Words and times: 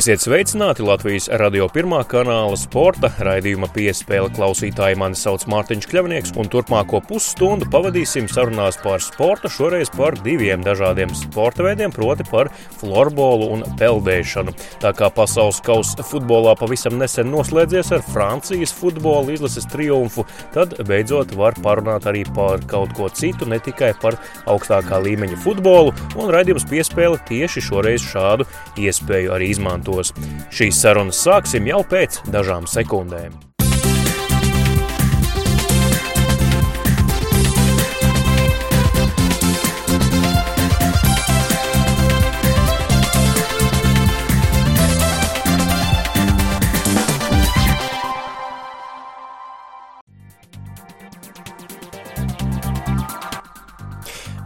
Esiet 0.00 0.22
sveicināti 0.22 0.80
Latvijas 0.80 1.26
radio 1.36 1.66
pirmā 1.68 1.98
kanāla 2.08 2.56
sporta 2.56 3.10
raidījuma 3.20 3.66
piespēle 3.74 4.30
klausītāji. 4.32 4.96
Mani 4.96 5.18
sauc 5.18 5.42
Mārtiņš 5.50 5.88
Kļavnieks, 5.90 6.30
un 6.40 6.48
turpmāko 6.48 7.02
pusstundu 7.04 7.66
pavadīsim 7.68 8.24
sarunās 8.32 8.78
par 8.80 9.04
sportu, 9.04 9.50
šoreiz 9.52 9.90
par 9.92 10.16
diviem 10.24 10.64
dažādiem 10.64 11.12
sporta 11.18 11.66
veidiem, 11.66 11.92
proti 11.92 12.24
par 12.30 12.48
florbolu 12.78 13.50
un 13.58 13.66
peldēšanu. 13.76 14.54
Tā 14.80 14.94
kā 14.96 15.10
pasaules 15.12 15.58
kausa 15.66 16.06
futbolā 16.08 16.56
pavisam 16.56 16.96
nesen 16.96 17.28
noslēdzies 17.34 17.92
ar 17.98 18.06
Francijas 18.08 18.72
futbola 18.72 19.36
izlases 19.36 19.68
triumfu, 19.68 20.24
tad 20.56 20.78
beidzot 20.88 21.36
var 21.36 21.60
parunāt 21.60 22.08
arī 22.08 22.24
par 22.38 22.64
kaut 22.72 22.96
ko 22.96 23.10
citu, 23.12 23.50
ne 23.52 23.60
tikai 23.60 23.92
par 24.00 24.16
augstākā 24.48 25.02
līmeņa 25.10 25.42
futbolu, 25.44 25.92
un 26.16 26.32
raidījums 26.32 26.64
piespēle 26.72 27.20
tieši 27.28 27.66
šoreiz 27.68 28.08
šādu 28.14 28.48
iespēju 28.80 29.36
arī 29.36 29.52
izmantot 29.52 29.89
izmantos. 29.90 30.12
Šīs 30.54 30.80
sarunas 30.80 31.20
sāksim 31.24 31.66
jau 31.66 31.82
pēc 31.86 32.22
dažām 32.30 32.66
sekundēm. 32.66 33.49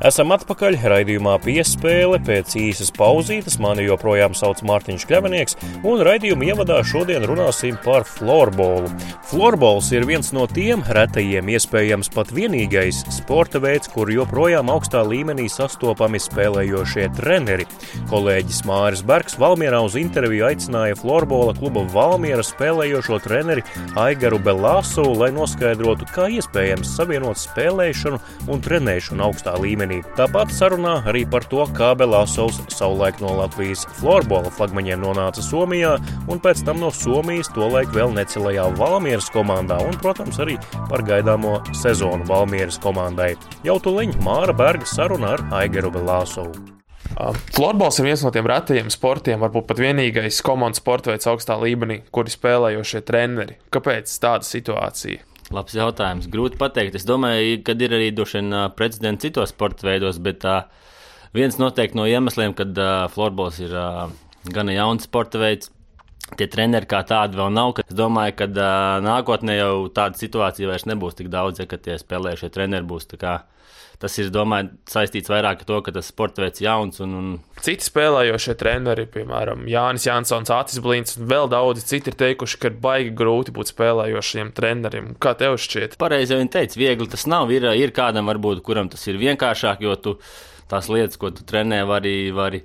Esam 0.05 0.35
atpakaļ 0.35 0.75
raidījumā 0.85 1.39
piespēle 1.41 2.19
pēc 2.27 2.59
īsas 2.61 2.91
pauzītes. 2.93 3.55
Mani 3.57 3.87
joprojām 3.87 4.35
sauc 4.37 4.59
Mārtiņš 4.69 5.07
Kļavinieks, 5.09 5.57
un 5.89 6.03
raidījuma 6.05 6.45
ievadā 6.51 6.83
šodien 6.85 7.25
runāsim 7.25 7.79
par 7.81 8.05
florbolu. 8.05 8.91
Florbols 9.31 9.89
ir 9.97 10.05
viens 10.05 10.29
no 10.37 10.45
tiem 10.45 10.83
retajiem, 10.85 11.49
iespējams 11.55 12.13
pat 12.13 12.35
vienīgais 12.37 12.99
sporta 13.17 13.63
veids, 13.65 13.89
kur 13.95 14.13
joprojām 14.13 14.69
augstā 14.75 15.01
līmenī 15.09 15.47
sastopami 15.49 16.21
spēlējošie 16.21 17.09
treneri. 17.17 17.65
Kolēģis 18.13 18.61
Māris 18.69 19.01
Bergs 19.09 19.39
Valmierā 19.41 19.81
uz 19.89 19.97
interviju 19.97 20.51
aicināja 20.51 21.01
florbola 21.01 21.57
kluba 21.57 21.87
Valmiera 21.97 22.45
spēlējošo 22.45 23.23
treneri 23.25 23.65
Aigaru 24.05 24.43
Belāsu, 24.45 25.09
lai 25.17 25.33
noskaidrotu, 25.33 26.13
kā 26.13 26.29
iespējams 26.37 26.93
savienot 27.01 27.41
spēlēšanu 27.41 28.21
un 28.53 28.65
trenēšanu 28.69 29.29
augstā 29.31 29.57
līmenī 29.65 29.94
līmenī. 29.95 30.17
Tāpat 30.17 30.53
sarunā 30.53 31.03
arī 31.07 31.25
par 31.29 31.45
to, 31.45 31.65
kā 31.75 31.95
Belāsovs 31.95 32.61
savulaik 32.69 33.21
no 33.21 33.35
Latvijas 33.39 33.87
florbola 33.99 34.51
flagmaņiem 34.51 35.01
nonāca 35.01 35.43
Somijā 35.43 35.99
un 36.29 36.41
pēc 36.41 36.65
tam 36.65 36.81
no 36.81 36.91
Somijas 36.91 37.49
tolaik 37.55 37.93
vēl 37.93 38.13
necelajā 38.15 38.77
Valmieras 38.77 39.31
komandā 39.31 39.79
un, 39.85 39.97
protams, 39.99 40.39
arī 40.39 40.59
par 40.89 41.03
gaidāmo 41.03 41.63
sezonu 41.75 42.25
Valmieras 42.27 42.79
komandai. 42.79 43.37
Jau 43.65 43.79
tuliņ 43.79 44.19
Māra 44.23 44.55
Berga 44.55 44.87
saruna 44.87 45.35
ar 45.37 45.45
Aigeru 45.53 45.91
Belāsovu. 45.91 46.55
Florbols 47.55 48.01
ir 48.01 48.09
viens 48.09 48.23
no 48.25 48.33
tiem 48.35 48.47
retajiem 48.49 48.89
sportiem, 48.91 49.39
varbūt 49.39 49.69
pat 49.69 49.79
vienīgais 49.79 50.41
komandas 50.43 50.81
sporta 50.83 51.13
veids 51.13 51.29
augstā 51.31 51.55
līmenī, 51.61 52.01
kuri 52.11 52.33
spēlējošie 52.33 53.05
treneri. 53.07 53.61
Kāpēc 53.71 54.11
tāda 54.19 54.43
situācija? 54.49 55.34
Labs 55.55 55.77
jautājums. 55.77 56.27
Grūti 56.31 56.59
pateikt. 56.59 56.97
Es 56.99 57.07
domāju, 57.07 57.61
ka 57.67 57.77
ir 57.79 57.95
arī 57.95 58.11
dušien 58.15 58.51
precedenti 58.79 59.29
citos 59.29 59.53
sporta 59.55 59.87
veidos, 59.87 60.19
bet 60.23 60.45
uh, 60.49 60.65
viens 61.37 61.59
noteikti 61.61 61.99
no 61.99 62.09
iemesliem, 62.11 62.57
kad 62.59 62.75
uh, 62.81 63.07
florbols 63.13 63.61
ir 63.63 63.75
uh, 63.79 64.09
gana 64.55 64.75
jauns 64.75 65.07
sporta 65.07 65.43
veids. 65.43 65.71
Tie 66.35 66.47
treneri 66.51 66.89
kā 66.89 67.03
tādi 67.07 67.37
vēl 67.39 67.53
nav. 67.53 67.75
Es 67.85 67.95
domāju, 67.95 68.39
ka 68.41 68.49
uh, 68.51 69.03
nākotnē 69.05 69.59
jau 69.59 69.75
tāda 69.95 70.19
situācija 70.19 70.71
vairs 70.71 70.89
nebūs 70.91 71.19
tik 71.21 71.31
daudz, 71.31 71.61
ja 71.61 71.69
tie 71.69 71.99
spēlējušie 72.01 72.51
treneri 72.55 72.89
būs 72.89 73.11
tas 74.03 74.17
ir 74.21 74.31
domāju, 74.35 74.73
saistīts 74.91 75.31
vairāk 75.33 75.63
ar 75.63 75.69
to, 75.69 75.81
ka 75.87 75.95
tas 75.95 76.11
sports 76.11 76.41
veids 76.43 76.63
jauns. 76.65 77.01
Un, 77.05 77.15
un... 77.19 77.31
Citi 77.65 77.87
spēlējošie 77.87 78.57
treneri, 78.61 79.07
piemēram, 79.11 79.65
Jānis 79.71 80.09
Jansons, 80.09 80.53
Acis 80.55 80.83
Blīns, 80.85 81.19
un 81.19 81.31
vēl 81.31 81.51
daudzi 81.53 81.87
citi 81.89 82.13
ir 82.13 82.19
teikuši, 82.21 82.61
ka 82.61 82.73
ir 82.73 82.79
baigi 82.85 83.15
grūti 83.17 83.55
būt 83.57 83.73
spēlējošiem 83.73 84.53
treneriem. 84.57 85.15
Kā 85.23 85.37
tev 85.41 85.59
šķiet? 85.63 85.99
Pareizi 86.01 86.39
viņi 86.41 86.55
teica, 86.57 86.81
viegli 86.81 87.11
tas 87.11 87.29
nav. 87.31 87.53
Ir, 87.55 87.71
ir 87.79 87.95
kādam, 87.97 88.31
varbūt, 88.33 88.65
kuram 88.67 88.93
tas 88.93 89.07
ir 89.11 89.21
vienkāršāk, 89.23 89.85
jo 89.87 89.97
tu 89.97 90.19
tās 90.71 90.91
lietas, 90.93 91.21
ko 91.21 91.33
tu 91.35 91.47
trenē, 91.47 91.85
vari. 91.89 92.17
vari 92.35 92.65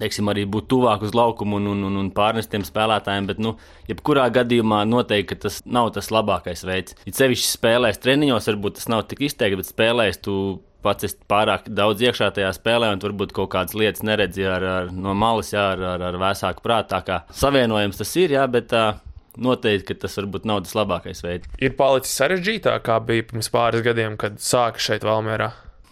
teiksim, 0.00 0.28
arī 0.32 0.44
būt 0.50 0.68
tuvāk 0.72 1.04
uz 1.06 1.14
laukumu 1.16 1.58
un, 1.60 1.70
un, 1.72 1.86
un, 1.88 1.96
un 2.02 2.10
pārnestiem 2.14 2.66
spēlētājiem. 2.66 3.30
Bet, 3.30 3.40
nu, 3.42 3.54
jebkurā 3.90 4.26
gadījumā 4.34 4.82
noteikti 4.88 5.38
tas 5.46 5.60
nav 5.64 5.92
tas 5.96 6.10
labākais 6.14 6.64
veids. 6.66 6.98
Ja 7.08 7.16
sevišķi 7.20 7.50
spēlēs 7.50 8.00
treniņos, 8.04 8.50
varbūt 8.52 8.78
tas 8.80 8.90
nav 8.92 9.06
tik 9.10 9.24
izteikti, 9.28 9.60
bet 9.60 9.70
spēlēs 9.70 10.20
tu 10.24 10.36
pats 10.84 11.06
esi 11.08 11.16
pārāk 11.30 11.70
daudz 11.72 12.02
iekšā 12.04 12.28
tajā 12.36 12.50
spēlē, 12.58 12.90
un 12.92 13.00
varbūt 13.00 13.32
kaut 13.36 13.52
kādas 13.54 13.76
lietas 13.78 14.04
neredzi 14.04 14.44
ar, 14.44 14.66
ar, 14.68 14.92
no 14.92 15.14
malas, 15.16 15.54
jā, 15.54 15.70
ar, 15.72 15.84
ar, 15.94 16.06
ar 16.10 16.20
vēsāku 16.20 16.64
prātu. 16.64 16.92
Tā 16.92 17.00
kā 17.06 17.20
savienojums 17.32 18.00
tas 18.02 18.16
ir, 18.20 18.38
jā, 18.38 18.46
bet. 18.50 18.74
Uh, 18.74 19.00
Noteikti, 19.34 19.88
ka 19.88 20.04
tas 20.04 20.12
varbūt 20.14 20.44
nav 20.46 20.60
tas 20.62 20.76
labākais 20.78 21.24
veids. 21.24 21.48
Ir 21.58 21.72
palicis 21.74 22.14
sarežģītāk, 22.20 22.84
kā 22.86 23.00
bija 23.02 23.26
pirms 23.32 23.50
pāris 23.50 23.82
gadiem, 23.82 24.14
kad 24.14 24.38
sāka 24.38 24.78
šeit 24.78 25.02
Valmērā. 25.02 25.48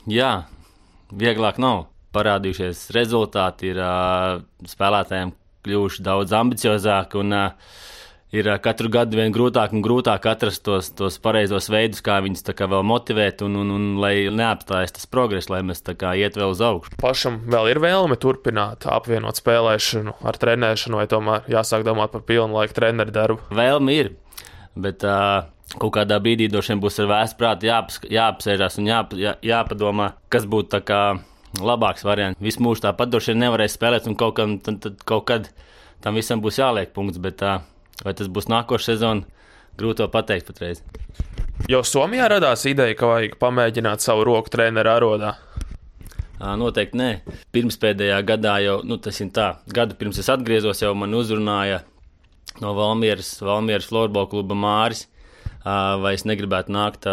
Jā, 0.07 0.45
vieglāk 1.11 1.59
nav 1.59 1.89
parādījušies 2.15 2.89
rezultāti, 2.97 3.73
ir 3.73 3.81
uh, 3.83 4.43
spēlētājiem 4.69 5.33
kļuvuši 5.67 6.05
daudz 6.07 6.35
ambiciozāki. 6.37 7.23
Un, 7.23 7.39
uh, 7.39 7.81
Ir 8.33 8.47
katru 8.65 8.89
gadu 8.89 9.19
vien 9.19 9.29
grūtāk 9.29 9.75
un 9.77 9.83
grūtāk 9.85 10.25
atrast 10.31 10.63
tos, 10.65 10.87
tos 10.97 11.19
pareizos 11.21 11.67
veidus, 11.69 12.01
kā 12.01 12.15
viņus 12.25 12.47
kā 12.57 12.65
vēl 12.65 12.81
motivēt, 12.89 13.43
un, 13.45 13.59
un, 13.61 13.73
un 13.75 13.83
lai 14.01 14.31
neapstājas 14.33 14.95
tas 14.97 15.05
progress, 15.05 15.51
lai 15.53 15.61
mēs 15.69 15.85
iet 15.85 16.39
vēl 16.41 16.55
uz 16.55 16.63
augšu. 16.65 16.97
Pašam 16.97 17.43
vēl 17.53 17.69
ir 17.75 17.81
vēlme 17.85 18.17
turpināt 18.17 18.87
apvienot 18.89 19.37
spēlēšanu 19.37 20.17
ar 20.25 20.41
trenēšanu, 20.41 20.97
vai 21.03 21.05
tomēr 21.13 21.45
jāsāk 21.53 21.85
domāt 21.85 22.15
par 22.15 22.25
pilnu 22.25 22.57
laiku 22.57 22.79
treneru 22.81 23.13
darbu? 23.13 23.53
Vēlme 23.53 23.99
ir, 24.01 24.15
bet 24.81 25.05
uh, 25.05 25.45
kaut 25.77 25.93
kādā 25.99 26.17
brīdī 26.25 26.49
droši 26.49 26.73
vien 26.73 26.81
būs 26.87 27.03
ar 27.05 27.13
jāpas, 27.61 28.01
jāapsēžās 28.09 28.81
un 28.81 28.89
jāp, 28.95 29.13
jā, 29.21 29.37
jāpadomā, 29.45 30.15
kas 30.33 30.49
būtu 30.49 30.73
tā 30.79 30.81
kā 30.89 31.03
labāks 31.61 32.07
variants. 32.07 32.41
Visu 32.41 32.63
mūžu 32.65 32.87
tāpat 32.87 33.13
droši 33.13 33.33
vien 33.33 33.45
nevarēs 33.45 33.77
spēlēt, 33.77 34.09
un 34.09 34.17
kaut, 34.19 34.37
kam, 34.39 34.57
tad, 34.63 34.81
tad, 34.85 35.03
kaut 35.09 35.27
kad 35.29 35.51
tam 36.05 36.17
visam 36.19 36.41
būs 36.45 36.61
jāliek 36.63 36.93
punkts. 36.95 37.21
Bet, 37.23 37.43
uh, 37.45 37.61
vai 38.05 38.15
tas 38.17 38.31
būs 38.33 38.49
nākošais 38.53 38.97
sezona, 38.97 39.27
grūti 39.79 40.03
to 40.03 40.09
pateikt 40.13 40.49
patreiz. 40.49 40.83
Jau 41.71 41.83
Somijā 41.87 42.27
radās 42.33 42.65
ideja, 42.67 42.97
ka 42.99 43.11
vajag 43.11 43.37
pamēģināt 43.41 44.03
savu 44.03 44.25
roku 44.27 44.51
treneru 44.53 44.91
arodā. 44.91 45.37
Noteikti 46.43 46.99
nē. 46.99 47.11
Pirms 47.55 47.77
pēdējā 47.79 48.17
gadā 48.27 48.57
jau, 48.65 48.81
nu, 48.83 48.97
tas 48.99 49.21
ir 49.23 49.29
tā, 49.35 49.53
gadu 49.71 49.95
pirms 49.99 50.19
es 50.19 50.31
atgriezos, 50.33 50.81
jau 50.83 50.91
man 50.99 51.15
uzrunāja 51.15 51.85
no 52.61 52.73
Valmieras, 52.75 53.37
Valmieras 53.45 53.87
Florbola 53.87 54.27
kluba 54.31 54.57
Māris, 54.59 55.05
vai 55.63 56.17
es 56.17 56.27
negribētu 56.27 56.75
nākt 56.75 57.07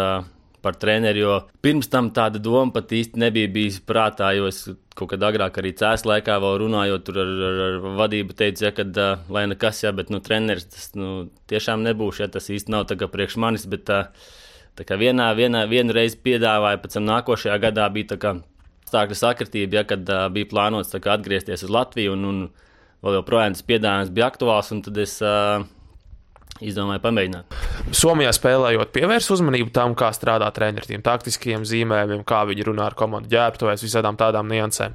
par 0.62 0.76
treneri, 0.80 1.22
jo 1.24 1.38
pirms 1.64 1.88
tam 1.90 2.10
tāda 2.14 2.40
doma 2.42 2.74
pat 2.74 2.92
īsti 2.96 3.20
nebija 3.20 3.50
bijusi 3.52 3.82
prātā, 3.86 4.32
jo 4.36 4.48
es 4.50 4.62
kaut 4.98 5.12
kad 5.14 5.24
agrāk 5.24 5.56
arī 5.60 5.72
cēlus 5.76 6.04
laikā 6.08 6.36
vēl 6.42 6.58
runājot 6.64 7.10
ar, 7.12 7.20
ar, 7.22 7.62
ar 7.66 7.78
vadību, 8.02 8.36
teicu, 8.36 8.66
ja, 8.66 8.74
ka, 8.76 8.84
uh, 8.84 9.24
lai 9.32 9.46
nekas, 9.50 9.82
ja, 9.84 9.94
bet, 9.96 10.12
nu, 10.12 10.20
treneris 10.24 10.68
tas, 10.68 10.90
nu, 10.98 11.30
tiešām 11.50 11.84
nebūs, 11.86 12.20
ja 12.20 12.28
tas 12.32 12.50
īsti 12.52 12.74
nav 12.74 12.90
priekš 12.90 13.38
manis, 13.40 13.66
bet 13.70 13.90
uh, 13.94 14.10
tā 14.78 14.86
kā 14.88 15.00
vienā, 15.00 15.30
vienā, 15.38 15.64
reizi 15.96 16.20
piedāvāja, 16.20 16.82
pēc 16.82 16.98
tam 16.98 17.08
nākošajā 17.08 17.58
gadā 17.64 17.88
bija 17.94 18.12
tā 18.14 18.20
kā 18.20 18.36
stākļa 18.90 19.20
sakritība, 19.22 19.80
ja, 19.80 19.88
kad 19.88 20.08
uh, 20.08 20.28
bija 20.34 20.50
plānots 20.50 20.96
kā, 20.96 21.16
atgriezties 21.16 21.64
uz 21.66 21.72
Latviju, 21.72 22.16
un, 22.18 22.30
un 22.30 22.40
vēl 23.04 23.20
joprojām 23.20 23.56
tas 23.56 23.66
piedāvājums 23.66 24.14
bija 24.16 24.30
aktuāls, 24.32 24.72
un 24.74 24.84
tad 24.86 25.00
es 25.00 25.20
uh, 25.24 25.62
izdomāju 26.60 27.06
pamēģināt. 27.06 27.69
Somijā 27.90 28.30
spēlējot, 28.36 28.92
pievērs 28.94 29.30
uzmanību 29.34 29.72
tam, 29.74 29.96
kā 29.98 30.12
strādā 30.14 30.50
treneriem, 30.54 31.02
taktiskajiem 31.04 31.64
zīmējumiem, 31.66 32.22
kā 32.28 32.44
viņi 32.48 32.68
runā 32.68 32.90
ar 32.90 32.98
komandu 32.98 33.32
ģērbtuvēs, 33.32 33.82
visādām 33.86 34.20
tādām 34.20 34.50
niansēm. 34.52 34.94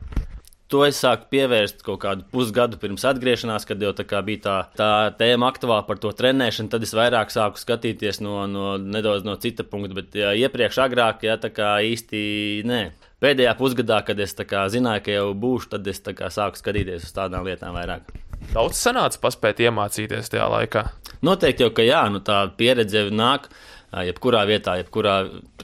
To 0.73 0.81
es 0.81 0.97
sāku 0.97 1.27
pievērst 1.29 1.83
kaut 1.85 1.99
kādu 2.01 2.23
pusgadu 2.33 2.79
pirms 2.81 3.03
atgriešanās, 3.05 3.67
kad 3.69 3.83
jau 3.85 3.91
tā 3.93 4.21
bija 4.25 4.41
tā, 4.41 4.55
tā 4.79 4.89
tēma 5.19 5.51
aktuāla 5.53 5.83
par 5.85 5.99
to 6.01 6.09
trenēšanu. 6.09 6.71
Tad 6.73 6.87
es 6.87 6.95
vairāk 6.97 7.29
sāku 7.29 7.61
skatīties 7.61 8.17
no, 8.25 8.39
no 8.49 8.73
nedaudz 8.81 9.27
no 9.27 9.37
cita 9.37 9.63
punkta, 9.67 9.93
bet 9.99 10.17
jā, 10.17 10.33
iepriekš, 10.41 10.81
agrāk, 10.87 11.21
jā, 11.27 11.37
tā 11.37 11.53
kā 11.53 11.75
īsti 11.85 12.65
nē. 12.65 12.81
Pēdējā 13.21 13.53
pusgadā, 13.59 14.01
kad 14.07 14.19
es 14.25 14.33
kā, 14.41 14.65
zināju, 14.73 15.05
ka 15.05 15.19
jau 15.19 15.29
būšu, 15.45 15.69
tad 15.77 15.87
es 15.93 16.01
kā, 16.01 16.33
sāku 16.33 16.59
skatīties 16.59 17.05
uz 17.05 17.13
tādām 17.13 17.45
lietām 17.45 17.77
vairāk. 17.77 18.09
Daudz 18.53 18.79
sanāca 18.79 19.19
paspēt 19.23 19.63
iemācīties 19.65 20.29
tajā 20.31 20.45
laikā. 20.51 20.85
Noteikti 21.25 21.65
jau, 21.65 21.71
ka 21.75 21.85
jā, 21.85 22.03
nu, 22.11 22.21
tā 22.23 22.45
pieredze 22.57 23.07
nāk. 23.11 23.49
Jebkurā 23.95 24.41
vietā, 24.43 24.73
jebkurā 24.81 25.15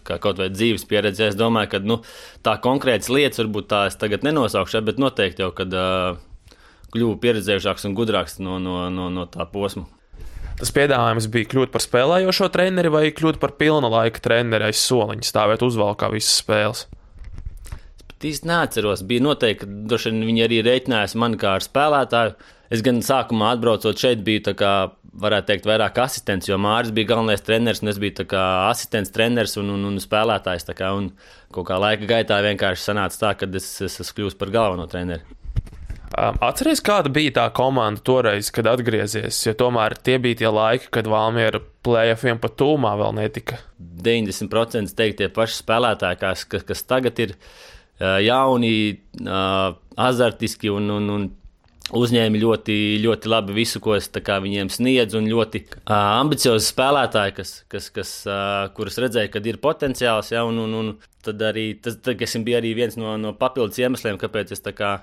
kaut 0.07 0.37
vai 0.39 0.47
dzīves 0.53 0.85
pieredzē, 0.87 1.31
es 1.33 1.35
domāju, 1.35 1.73
ka 1.73 1.79
nu, 1.83 1.97
tā 2.45 2.53
konkrētas 2.63 3.09
lietas, 3.11 3.41
varbūt 3.41 3.67
tā 3.73 3.81
es 3.89 3.97
tagad 3.99 4.23
nenosaukšu, 4.23 4.79
bet 4.87 5.01
noteikti 5.03 5.43
jau, 5.43 5.49
kad 5.55 5.73
uh, 5.75 6.21
kļuvu 6.93 7.17
pieredzējušāks 7.23 7.89
un 7.89 7.97
gudrāks 7.97 8.39
no, 8.39 8.55
no, 8.63 8.85
no, 8.93 9.09
no 9.11 9.27
tā 9.31 9.43
posma. 9.51 9.83
Tas 10.61 10.71
piedāvājums 10.75 11.27
bija 11.33 11.49
kļūt 11.49 11.71
par 11.73 11.81
spēlējošo 11.83 12.47
treneri 12.53 12.91
vai 12.93 13.05
kļūt 13.17 13.39
par 13.41 13.55
pilna 13.57 13.89
laika 13.89 14.21
treneri 14.23 14.69
aiz 14.69 14.81
soliņa, 14.85 15.25
stāvēt 15.25 15.63
uzvalkā 15.65 16.11
visas 16.13 16.35
spēles. 16.43 16.85
Īsti 18.21 18.45
neatceros. 18.45 19.01
Bija 19.09 19.25
noteikti, 19.25 19.65
ka 19.89 19.97
viņi 20.11 20.43
arī 20.45 20.59
rēķinājās 20.67 21.15
mani 21.17 21.39
kā 21.41 21.55
ar 21.57 21.65
spēlētāju. 21.65 22.35
Es 22.71 22.79
gan 22.85 23.01
sākumā 23.03 23.49
atbraucot 23.57 23.99
šeit, 23.99 24.21
biju 24.23 24.45
tā 24.45 24.53
kā, 24.55 24.71
varētu 25.21 25.49
teikt, 25.49 25.67
vairāk 25.67 25.97
asistents, 26.05 26.47
jo 26.47 26.55
Mārcis 26.61 26.93
bija 26.95 27.09
galvenais 27.09 27.43
treneris, 27.43 27.81
un 27.83 27.91
es 27.91 27.99
biju 27.99 28.23
kā 28.31 28.45
asistents, 28.69 29.11
treneris 29.11 29.57
un, 29.59 29.73
un, 29.75 29.83
un 29.89 29.99
spēlētājs. 29.99 30.69
Kā, 30.77 30.93
un 30.95 31.09
kaut 31.51 31.67
kā 31.67 31.79
laika 31.81 32.07
gaitā 32.07 32.39
vienkārši 32.45 32.87
sanāca 32.87 33.19
tā, 33.25 33.33
ka 33.41 33.49
es, 33.59 33.67
es, 33.83 33.99
es 34.05 34.13
kļuvu 34.15 34.37
par 34.39 34.53
galveno 34.55 34.87
treneri. 34.91 35.27
Atcerieties, 36.11 36.83
kāda 36.83 37.11
bija 37.11 37.31
tā 37.37 37.43
komanda 37.55 38.01
toreiz, 38.07 38.49
kad 38.51 38.67
atgriezies, 38.67 39.37
jo 39.45 39.53
tomēr 39.55 39.95
tie 40.03 40.17
bija 40.19 40.41
tie 40.41 40.49
laiki, 40.51 40.89
kad 40.95 41.07
Valmiera 41.11 41.61
plēsoņiem 41.83 42.39
pat 42.43 42.57
tūmā 42.59 42.95
vēl 42.99 43.15
netika. 43.19 43.59
90% 43.79 44.95
teikt 44.95 45.21
tie 45.21 45.29
paši 45.31 45.59
spēlētāji, 45.61 46.19
kas, 46.23 46.43
kas, 46.67 46.83
tagad 46.87 47.19
ir 47.23 47.35
jauni, 47.99 48.73
azartiski 49.95 50.71
un, 50.71 50.91
un, 50.99 51.13
un 51.15 51.29
uzņēma 51.97 52.39
ļoti, 52.41 52.75
ļoti 53.03 53.31
labi 53.31 53.55
visu, 53.55 53.81
ko 53.83 53.95
es 53.97 54.09
viņiem 54.11 54.71
sniedzu, 54.71 55.19
un 55.19 55.29
ļoti 55.31 55.63
uh, 55.67 55.93
ambiciozi 56.21 56.71
spēlētāji, 56.71 57.35
kas, 57.37 57.53
kas, 57.71 57.89
kas, 57.93 58.11
uh, 58.29 58.69
kurus 58.75 58.99
redzēju, 59.01 59.31
ka 59.33 59.41
ir 59.43 59.59
potenciāls. 59.61 60.31
Ja, 60.31 60.45
un, 60.47 60.59
un, 60.63 60.73
un 60.73 60.91
tad 61.25 61.41
arī 61.41 61.73
tas, 61.81 61.97
tas 62.01 62.37
bija 62.45 62.61
arī 62.61 62.73
viens 62.77 62.97
no, 62.99 63.17
no 63.19 63.33
papildus 63.37 63.81
iemesliem, 63.81 64.19
kāpēc 64.21 64.55
es 64.55 64.63
kā 64.77 65.01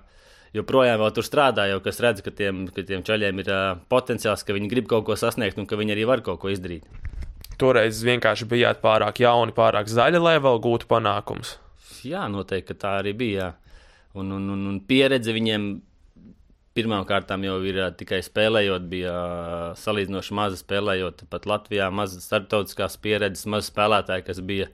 joprojām 0.56 1.04
tur 1.12 1.26
strādā, 1.26 1.68
jau 1.68 1.80
kas 1.84 2.00
redz, 2.00 2.24
ka 2.24 2.32
tiem, 2.32 2.66
ka 2.72 2.82
tiem 2.82 3.04
čaļiem 3.04 3.44
ir 3.44 3.52
uh, 3.52 3.68
potenciāls, 3.92 4.44
ka 4.44 4.56
viņi 4.56 4.72
grib 4.72 4.88
kaut 4.88 5.06
ko 5.08 5.16
sasniegt 5.18 5.60
un 5.60 5.68
ka 5.68 5.76
viņi 5.76 5.96
arī 5.96 6.08
var 6.08 6.24
kaut 6.24 6.40
ko 6.40 6.52
izdarīt. 6.52 6.88
Toreiz 7.58 8.00
vienkārši 8.06 8.46
bijāt 8.48 8.78
pārāk 8.80 9.18
jauni, 9.20 9.52
pārāk 9.52 9.90
zaļi, 9.90 10.20
lai 10.22 10.36
vēl 10.40 10.60
gūtu 10.62 10.86
panākumus. 10.88 11.56
Jā, 12.06 12.28
noteikti 12.30 12.76
tā 12.78 13.00
arī 13.00 13.16
bija. 13.18 13.48
Jā. 13.48 13.54
Un, 14.18 14.30
un, 14.32 14.46
un, 14.54 14.62
un 14.70 14.78
pieredze 14.88 15.34
viņiem 15.34 15.66
pirmām 16.76 17.06
kārtām 17.08 17.46
jau 17.46 17.56
ir 17.66 17.80
tikai 17.98 18.20
spēlējot, 18.26 18.84
bija 18.90 19.14
salīdzinoši 19.80 20.36
maza 20.38 20.60
spēlējot. 20.60 21.24
Pat 21.32 21.48
Latvijā 21.48 21.88
maza 21.94 22.20
starptautiskās 22.22 22.98
pieredzes, 23.02 23.48
maza 23.50 23.70
spēlētāja, 23.70 24.26
kas 24.26 24.42
bija 24.44 24.68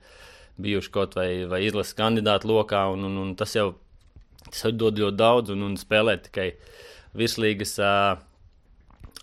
bijuši 0.61 0.91
kaut 0.93 1.17
vai, 1.17 1.29
vai 1.51 1.65
izlases 1.65 1.97
kandidātu 1.97 2.51
lokā. 2.51 2.85
Un, 2.93 3.07
un, 3.09 3.17
un 3.23 3.33
tas 3.39 3.55
jau 3.57 3.73
Tas 4.45 4.71
dod 4.77 4.99
ļoti 5.01 5.17
daudz, 5.17 5.51
un, 5.55 5.63
un 5.65 5.77
spēlēt 5.79 6.27
tikai 6.27 6.49
virslīgas 7.17 7.75
uh, 7.81 8.17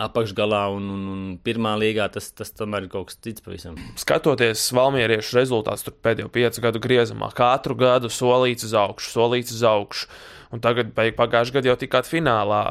apakšgalā 0.00 0.62
un, 0.72 0.86
un, 0.94 1.02
un 1.12 1.24
pirmā 1.44 1.74
līgā, 1.80 2.06
tas, 2.12 2.30
tas 2.36 2.52
tomēr 2.56 2.86
ir 2.86 2.92
kaut 2.92 3.10
kas 3.10 3.18
cits 3.24 3.44
pavisam. 3.44 3.76
Skatoties 4.00 4.64
valmieriešu 4.76 5.36
rezultātus 5.36 5.92
pēdējo 6.04 6.30
piecu 6.32 6.64
gadu 6.64 6.80
griezumā, 6.82 7.28
katru 7.36 7.76
gadu 7.78 8.12
solīts 8.12 8.68
uz 8.68 8.76
augšu, 8.78 9.12
solīts 9.12 9.54
uz 9.56 9.64
augšu, 9.68 10.08
un 10.54 10.64
tagad 10.64 10.94
pagājušajā 10.96 11.58
gadā 11.58 11.72
jau 11.72 11.78
tikāt 11.84 12.08
finālā. 12.08 12.62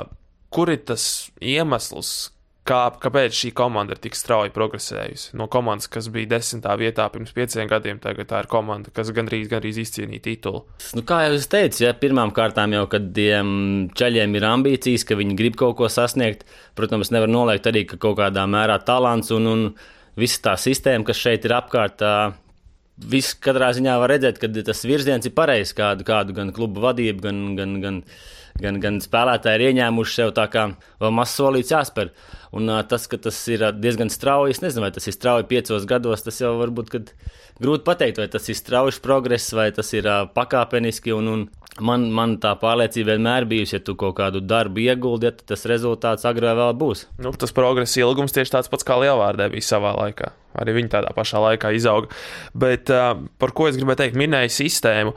Kur 0.51 0.71
ir 0.73 0.81
tas 0.83 1.03
iemesls, 1.39 2.31
kā, 2.68 2.80
kāpēc 3.02 3.36
šī 3.36 3.52
komanda 3.58 3.96
ir 3.96 4.02
tik 4.02 4.16
strauji 4.18 4.54
progresējusi. 4.54 5.31
No 5.40 5.48
komandas, 5.52 5.90
kas 5.92 6.10
bija 6.13 6.34
desmitā 6.36 6.75
vietā 6.80 7.08
pirms 7.13 7.34
pieciem 7.36 7.69
gadiem, 7.72 8.02
tagad 8.04 8.30
tā 8.30 8.42
ir 8.44 8.50
komanda, 8.52 8.94
kas 8.94 9.12
gandrīz, 9.16 9.50
gandrīz 9.52 9.81
izcīnīja 9.81 10.25
titulu. 10.30 10.63
Nu, 10.98 11.06
kā 11.08 11.24
jau 11.25 11.38
es 11.38 11.50
teicu, 11.52 11.84
ja, 11.86 11.94
pirmām 11.98 12.34
kārtām 12.36 12.75
jau, 12.78 12.86
kad 12.92 13.10
tiem 13.16 13.90
ceļiem 13.98 14.38
ir 14.38 14.48
ambīcijas, 14.52 15.08
ka 15.08 15.18
viņi 15.19 15.40
grib 15.40 15.58
kaut 15.62 15.80
ko 15.80 15.90
sasniegt, 15.92 16.46
protams, 16.78 17.13
nevar 17.13 17.31
noliegt 17.31 17.69
arī, 17.72 17.86
ka 17.90 18.00
kaut 18.02 18.19
kādā 18.22 18.46
mērā 18.50 18.78
talants 18.86 19.34
un, 19.36 19.50
un 19.50 19.66
visa 20.19 20.46
tā 20.52 20.56
sistēma, 20.60 21.07
kas 21.07 21.22
šeit 21.22 21.48
ir 21.50 21.57
apkārt. 21.57 22.06
Viss 23.12 23.34
katrā 23.42 23.72
ziņā 23.74 23.96
var 23.98 24.12
redzēt, 24.14 24.38
ka 24.38 24.46
tas 24.68 24.84
virziens 24.86 25.25
ir 25.25 25.34
pareizs, 25.34 25.74
kādu, 25.74 26.06
kādu 26.06 26.36
gan 26.38 26.52
klubu 26.54 26.84
vadību, 26.84 27.24
gan, 27.24 27.40
gan, 27.57 27.80
gan, 27.81 28.04
gan, 28.04 28.04
gan 28.59 29.00
spēlētāji 29.03 29.59
ir 29.59 29.71
ieņēmuši 29.71 30.18
sev 30.18 30.33
tā 30.38 30.48
kā 30.51 30.68
vēl 31.01 31.13
mazs 31.15 31.38
solīts 31.39 31.74
jāspēr. 31.74 32.12
Un 32.57 32.68
uh, 32.68 32.81
tas, 32.83 33.07
ka 33.07 33.19
tas 33.21 33.38
ir 33.51 33.63
diezgan 33.80 34.12
strauji, 34.12 34.57
es 34.57 34.63
nezinu, 34.63 34.83
vai 34.86 34.92
tas 34.92 35.07
ir 35.07 35.15
strauji 35.15 35.48
piecos 35.48 35.88
gados, 35.88 36.25
tas 36.25 36.42
jau 36.42 36.57
varbūt 36.59 37.13
grūti 37.62 37.86
pateikt, 37.88 38.19
vai 38.19 38.27
tas 38.31 38.50
ir 38.51 38.57
strauji 38.59 39.00
progress, 39.03 39.53
vai 39.56 39.69
tas 39.75 39.94
ir 39.95 40.09
uh, 40.09 40.25
pakāpeniski. 40.36 41.13
Un, 41.15 41.30
un 41.31 41.45
man, 41.80 42.09
man 42.12 42.36
tā 42.44 42.51
pārliecība 42.59 43.15
vienmēr 43.15 43.48
bijusi, 43.50 43.77
ja 43.77 43.83
tu 43.86 43.95
kaut 44.00 44.18
kādu 44.19 44.42
darbu 44.44 44.83
ieguldi, 44.83 45.30
ja 45.30 45.51
tas 45.54 45.63
rezultāts 45.69 46.27
agrāk 46.27 46.57
vēl 46.59 46.75
būs. 46.81 47.06
Nu, 47.24 47.31
tas 47.38 47.56
progresa 47.56 48.01
ilgums 48.04 48.36
tieši 48.36 48.57
tāds 48.57 48.71
pats 48.71 48.88
kā 48.88 49.00
Lielvārdē 49.00 49.51
bija 49.54 49.69
savā 49.69 49.94
laikā. 50.00 50.33
Arī 50.59 50.75
viņi 50.81 50.92
tādā 50.92 51.13
pašā 51.15 51.39
laikā 51.39 51.71
izauga. 51.77 52.12
Bet 52.57 52.92
uh, 52.92 53.13
par 53.39 53.56
ko 53.56 53.69
es 53.69 53.80
gribēju 53.80 54.04
teikt, 54.04 54.19
minēju 54.19 54.51
sistēmu. 54.57 55.15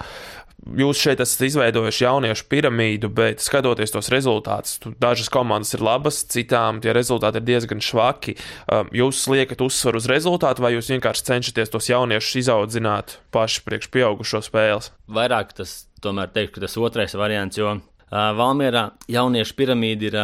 Jūs 0.65 0.97
šeit 0.97 1.21
esat 1.21 1.43
izveidojuši 1.45 2.05
jauniešu 2.07 2.47
piramīdu, 2.49 3.11
bet 3.13 3.43
skatoties 3.45 3.93
tos 3.93 4.09
rezultātus, 4.13 4.79
dažas 5.03 5.29
komandas 5.33 5.75
ir 5.77 5.85
labas, 5.85 6.23
citām 6.33 6.79
tie 6.81 6.95
rezultāti 6.97 7.43
ir 7.43 7.49
diezgan 7.51 7.83
švaki. 7.85 8.37
Um, 8.73 8.89
jūs 8.95 9.21
liekat 9.29 9.61
uzsvaru 9.67 10.01
uz 10.01 10.09
rezultātu, 10.09 10.65
vai 10.65 10.73
jūs 10.73 10.89
vienkārši 10.95 11.27
cenšaties 11.29 11.75
tos 11.75 11.91
jauniešus 11.93 12.39
izaudzināt 12.47 13.19
paši 13.35 13.61
priekš 13.67 13.91
pieaugušo 13.93 14.41
spēles? 14.47 14.89
Vairāk 15.05 15.53
tas 15.59 15.83
tomēr 16.05 16.33
teiktu, 16.33 16.57
ka 16.57 16.65
tas 16.65 16.79
otrais 16.81 17.19
variants, 17.19 17.61
jo 17.61 17.77
Valmierā 18.15 18.89
jauniešu 19.11 19.57
piramīda 19.59 20.09
ir, 20.09 20.19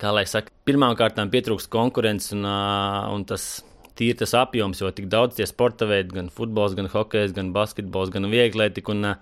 kā 0.00 0.12
lai 0.16 0.26
saka, 0.26 0.50
pirmām 0.66 0.96
kārtām 0.98 1.30
pietrūkst 1.30 1.68
konkurences 1.70 2.32
un, 2.34 2.46
un 2.46 3.26
tas 3.28 3.60
tīri 3.96 4.18
tas 4.20 4.34
apjoms, 4.36 4.80
jo 4.82 4.90
tik 4.94 5.08
daudz 5.12 5.38
tie 5.38 5.46
sporta 5.48 5.88
veidi, 5.88 6.14
gan 6.16 6.30
futbols, 6.32 6.76
gan 6.78 6.88
hokejs, 6.92 7.34
gan 7.36 7.52
basketbols, 7.56 8.12
gan 8.14 8.28
vieglietika. 8.32 8.94
Un 8.94 9.16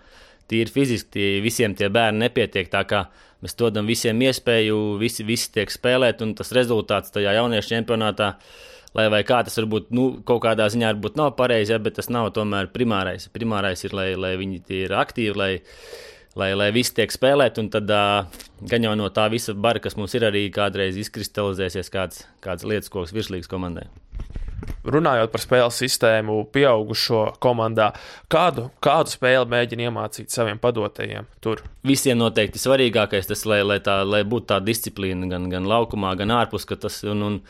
tīri 0.50 0.72
fiziski 0.72 1.10
tie, 1.14 1.28
visiem 1.44 1.74
tie 1.78 1.88
bērni 1.92 2.26
nepietiek. 2.26 2.68
Tā 2.72 2.84
kā 2.88 3.06
mēs 3.44 3.56
dodam 3.60 3.88
visiem 3.88 4.20
iespēju, 4.26 4.98
visi, 5.00 5.26
visi 5.26 5.50
tiek 5.54 5.72
spēlēt, 5.72 6.22
un 6.24 6.34
tas 6.38 6.52
rezultāts 6.56 7.14
tajā 7.14 7.36
jauniešu 7.38 7.76
čempionātā. 7.76 8.34
Lai 8.94 9.08
vai 9.10 9.24
kā 9.26 9.40
tas 9.42 9.56
varbūt 9.58 9.88
nu, 9.90 10.04
kaut 10.22 10.44
kādā 10.44 10.68
ziņā 10.70 10.92
varbūt 10.92 11.16
nav 11.18 11.32
pareizi, 11.34 11.72
ja, 11.74 11.80
bet 11.82 11.96
tas 11.98 12.06
nav 12.14 12.28
tomēr 12.36 12.68
primārais. 12.70 13.26
Primārais 13.34 13.82
ir, 13.82 13.96
lai, 13.96 14.12
lai 14.14 14.36
viņi 14.38 14.60
ir 14.84 14.94
aktīvi, 14.94 15.34
lai, 15.34 15.50
lai, 16.38 16.52
lai 16.54 16.70
viss 16.76 16.94
tiek 16.94 17.10
spēlēt, 17.10 17.58
un 17.58 17.72
tad 17.74 17.90
uh, 17.90 18.46
gan 18.70 18.86
jau 18.86 18.94
no 18.94 19.10
tā 19.10 19.26
visa 19.34 19.56
bara, 19.58 19.82
kas 19.82 19.98
mums 19.98 20.14
ir, 20.14 20.28
arī 20.30 20.46
kādreiz 20.54 20.94
izkristalizēsies 21.02 21.90
kāds, 21.90 22.22
kāds 22.44 22.70
lietas 22.70 22.94
koks 22.94 23.16
virslīgas 23.18 23.50
komandai 23.50 23.88
runājot 24.84 25.32
par 25.32 25.42
spēles 25.42 25.78
sistēmu, 25.80 26.38
pieaugušo 26.54 27.24
komandā, 27.42 27.90
kādu, 28.32 28.68
kādu 28.84 29.12
spēli 29.14 29.48
mēģina 29.50 29.88
iemācīt 29.88 30.34
saviem 30.34 30.60
padotajiem 30.62 31.28
tur? 31.44 31.62
Visiem 31.86 32.18
noteikti 32.20 32.60
svarīgākais 32.60 33.28
tas, 33.30 33.44
lai, 33.48 33.62
lai, 33.66 33.80
tā, 33.84 34.00
lai 34.06 34.22
būtu 34.28 34.50
tā 34.52 34.60
disciplīna 34.64 35.28
gan, 35.30 35.48
gan 35.52 35.68
laukumā, 35.68 36.14
gan 36.20 36.34
ārpus, 36.36 36.66
ka 36.68 36.78
tas, 36.80 37.00
un, 37.08 37.24
un, 37.26 37.40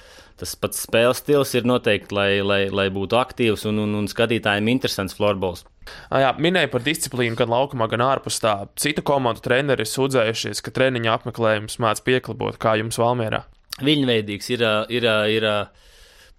tas 0.41 0.55
pats 0.59 0.87
spēles 0.87 1.23
stils 1.23 1.55
ir 1.59 1.69
noteikti, 1.69 2.15
lai, 2.15 2.31
lai, 2.43 2.63
lai 2.71 2.89
būtu 2.95 3.19
aktīvs 3.21 3.67
un, 3.71 3.83
un, 3.85 3.95
un 4.03 4.11
skatītājiem 4.11 4.73
interesants 4.75 5.17
florbols. 5.19 5.67
Jā, 6.09 6.31
minēja 6.41 6.71
par 6.73 6.85
disciplīnu 6.85 7.37
gan 7.37 7.51
laukumā, 7.53 7.91
gan 7.93 8.07
ārpus 8.07 8.41
tā. 8.41 8.55
Citu 8.81 9.05
komandu 9.05 9.43
treneri 9.45 9.85
ir 9.85 9.91
sūdzējušies, 9.91 10.63
ka 10.65 10.73
treniņa 10.73 11.19
apmeklējums 11.19 11.77
māc 11.83 12.01
pieklibot, 12.07 12.57
kā 12.63 12.79
jums 12.81 12.97
Valmērā. 13.01 13.43
Viņveidīgs 13.85 14.49
ir, 14.55 14.63
ir, 14.95 15.05
ir, 15.05 15.45
ir 15.45 15.49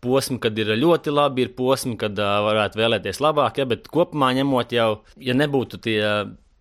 posmi, 0.06 0.40
kad 0.42 0.58
ir 0.62 0.76
ļoti 0.78 1.14
labi, 1.14 1.48
ir 1.48 1.54
posmi, 1.58 1.98
kad 2.00 2.18
uh, 2.22 2.38
varētu 2.46 2.80
vēlēties 2.80 3.22
labāk, 3.26 3.60
ja, 3.62 3.68
bet 3.70 3.90
kopumā 3.92 4.32
ņemot 4.38 4.76
jau, 4.78 4.90
ja 5.18 5.36
nebūtu 5.38 5.82
tie 5.82 6.00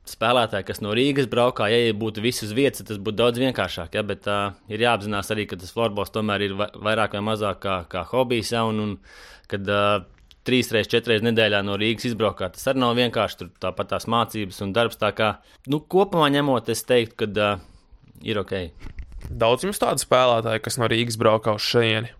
spēlētāji, 0.08 0.66
kas 0.68 0.82
no 0.84 0.92
Rīgas 0.96 1.28
braukā, 1.32 1.68
ja, 1.72 1.78
ja 1.88 1.96
būtu 1.96 2.22
visi 2.24 2.44
uz 2.44 2.52
vietas, 2.56 2.84
tas 2.88 3.00
būtu 3.00 3.18
daudz 3.20 3.40
vienkāršāk. 3.40 3.94
Ja, 3.96 4.04
bet 4.06 4.26
uh, 4.28 4.56
ir 4.72 4.84
jāapzinās 4.84 5.30
arī, 5.32 5.46
ka 5.48 5.58
tas 5.60 5.72
floorbols 5.72 6.12
tomēr 6.14 6.44
ir 6.44 6.56
vairāk 6.56 7.16
vai 7.16 7.22
mazāk 7.24 7.62
kā, 7.64 7.76
kā 7.90 8.04
hobijs, 8.10 8.52
ja, 8.52 8.66
un, 8.68 8.82
un 8.84 8.96
kad 9.50 9.70
uh, 9.70 10.02
trīs 10.44 10.68
reizes, 10.74 10.90
četras 10.92 11.14
reizes 11.14 11.28
nedēļā 11.30 11.62
no 11.64 11.78
Rīgas 11.80 12.10
izbraukāt, 12.10 12.58
tas 12.58 12.68
arī 12.68 12.82
nav 12.84 12.98
vienkārši 13.00 13.40
tur 13.40 13.52
tāpat 13.64 13.94
tās 13.94 14.08
mācības 14.10 14.60
un 14.66 14.74
darbs. 14.76 15.00
Tā 15.00 15.14
kā 15.16 15.30
nu, 15.72 15.80
kopumā 15.80 16.28
ņemot, 16.36 16.68
es 16.74 16.84
teiktu, 16.88 17.24
ka 17.24 17.54
uh, 17.54 17.64
ir 18.24 18.42
ok. 18.44 18.58
Daudz 19.32 19.64
jums 19.64 19.80
tādu 19.80 20.04
spēlētāju, 20.04 20.60
kas 20.66 20.76
no 20.80 20.90
Rīgas 20.90 21.16
braukā 21.20 21.56
uz 21.56 21.64
šejieni. 21.64 22.12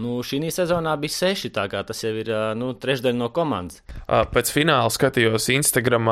Nu, 0.00 0.20
šī 0.24 0.40
sezonā 0.54 0.94
bija 1.00 1.16
seši, 1.16 1.50
tā 1.54 1.66
kā 1.70 1.82
tas 1.86 2.00
jau 2.04 2.12
ir 2.16 2.30
nu, 2.58 2.72
trešdaļa 2.80 3.18
no 3.18 3.28
komandas. 3.34 3.82
Pēc 4.06 4.52
fināla 4.54 4.92
skatījos 4.92 5.50
Instagram. 5.56 6.08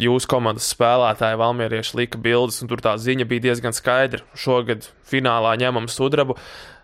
Jūsu 0.00 0.26
komandas 0.26 0.66
spēlētāji 0.74 1.38
Valmierieši 1.38 1.98
lika 2.00 2.18
bildes, 2.18 2.58
un 2.64 2.70
tur 2.70 2.80
tā 2.82 2.96
ziņa 2.98 3.28
bija 3.30 3.44
diezgan 3.44 3.76
skaidra. 3.76 4.24
Šogad 4.34 4.88
finālā 5.06 5.52
ņemam 5.60 5.86
sudrabu, 5.86 6.34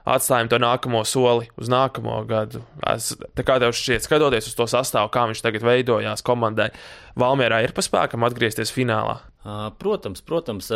atstājam 0.06 0.50
to 0.52 0.60
nākamo 0.62 1.02
soli 1.02 1.48
uz 1.58 1.70
nākamo 1.72 2.20
gadu. 2.28 2.62
Es, 2.86 3.10
kā 3.34 3.58
tev 3.58 3.74
šķiet, 3.74 4.06
skatoties 4.06 4.52
uz 4.52 4.54
to 4.58 4.68
sastāvu, 4.70 5.10
kā 5.10 5.26
viņš 5.26 5.42
tagad 5.42 5.66
veidojās 5.66 6.22
komandai, 6.26 6.70
Valmierā 7.18 7.64
ir 7.66 7.74
pa 7.74 7.82
spēkam 7.82 8.26
atgriezties 8.28 8.70
finālā? 8.74 9.18
Protams, 9.82 10.22
protams 10.22 10.70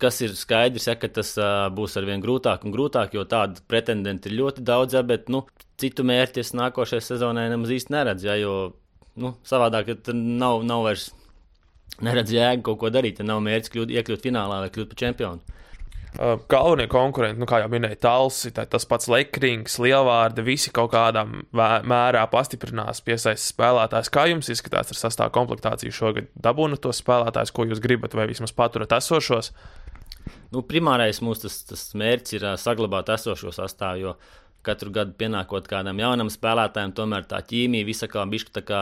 kas 0.00 0.20
ir 0.24 0.34
skaidrs, 0.38 0.88
ja, 0.88 0.96
ka 0.98 1.10
tas 1.20 1.34
uh, 1.40 1.68
būs 1.74 1.96
arvien 2.00 2.22
grūtāk 2.24 2.66
un 2.66 2.74
grūtāk, 2.74 3.14
jo 3.16 3.26
tādu 3.28 3.62
pretendentu 3.70 4.30
ir 4.30 4.38
ļoti 4.40 4.64
daudz, 4.66 4.96
ja, 4.96 5.04
bet 5.06 5.30
nu, 5.32 5.44
citu 5.80 6.06
mērķi 6.08 6.44
es 6.44 6.54
nākošajai 6.56 7.06
sezonai 7.06 7.48
nemaz 7.52 7.72
īsti 7.76 7.96
neredzu, 7.96 8.30
ja, 8.30 8.36
jo 8.40 8.54
nu, 9.20 9.34
savādāk 9.46 9.94
nav, 10.14 10.64
nav 10.66 10.86
vairs 10.88 11.10
neredz 12.04 12.32
jēgu 12.32 12.64
kaut 12.70 12.80
ko 12.82 12.92
darīt, 12.92 13.20
ja 13.20 13.28
nav 13.28 13.42
mērķis 13.44 13.72
kļūt, 13.74 13.96
iekļūt 13.96 14.28
finālā 14.28 14.62
vai 14.64 14.70
kļūt 14.72 14.92
par 14.92 15.02
čempionu. 15.04 15.58
Uh, 16.10 16.40
galvenie 16.50 16.88
konkurenti, 16.90 17.38
nu, 17.38 17.46
kā 17.46 17.60
jau 17.62 17.68
minēju, 17.70 17.98
Talsi, 18.02 18.50
tas 18.50 18.86
pats 18.90 19.06
Lekrings, 19.10 19.76
Lielvārda, 19.78 20.42
visi 20.42 20.72
kaut 20.74 20.90
kādā 20.90 21.22
mērā 21.54 22.24
pastiprinās, 22.32 23.02
piesaistīs 23.06 23.52
spēlētājs. 23.52 24.10
Kā 24.10 24.24
jums 24.26 24.50
izskatās 24.50 24.90
ar 24.90 24.98
sastāvu 24.98 25.36
komplektāciju 25.36 25.94
šogad? 25.94 26.32
Dabūnu 26.34 26.80
tos 26.82 26.98
spēlētājus, 27.04 27.54
ko 27.54 27.68
jūs 27.70 27.82
gribat, 27.84 28.16
vai 28.18 28.26
vismaz 28.30 28.50
paturat 28.56 28.96
esošos? 28.98 29.52
Nu, 30.50 30.62
primārais 30.66 31.20
mūsu 31.22 31.46
tas, 31.46 31.60
tas 31.68 31.82
mērķis 31.98 32.36
ir 32.38 32.46
saglabāt 32.60 33.12
esošo 33.14 33.52
sastāvu, 33.54 34.00
jo 34.02 34.14
katru 34.66 34.92
gadu 34.94 35.14
pienākot 35.18 35.68
kādam 35.70 36.00
jaunam 36.02 36.30
spēlētājam, 36.32 36.94
tomēr 36.96 37.28
tā 37.28 37.40
ķīmija 37.46 37.88
visa 37.88 38.08
kā 38.10 38.24
bišķi 38.28 38.56
tā 38.58 38.64
kā 38.66 38.80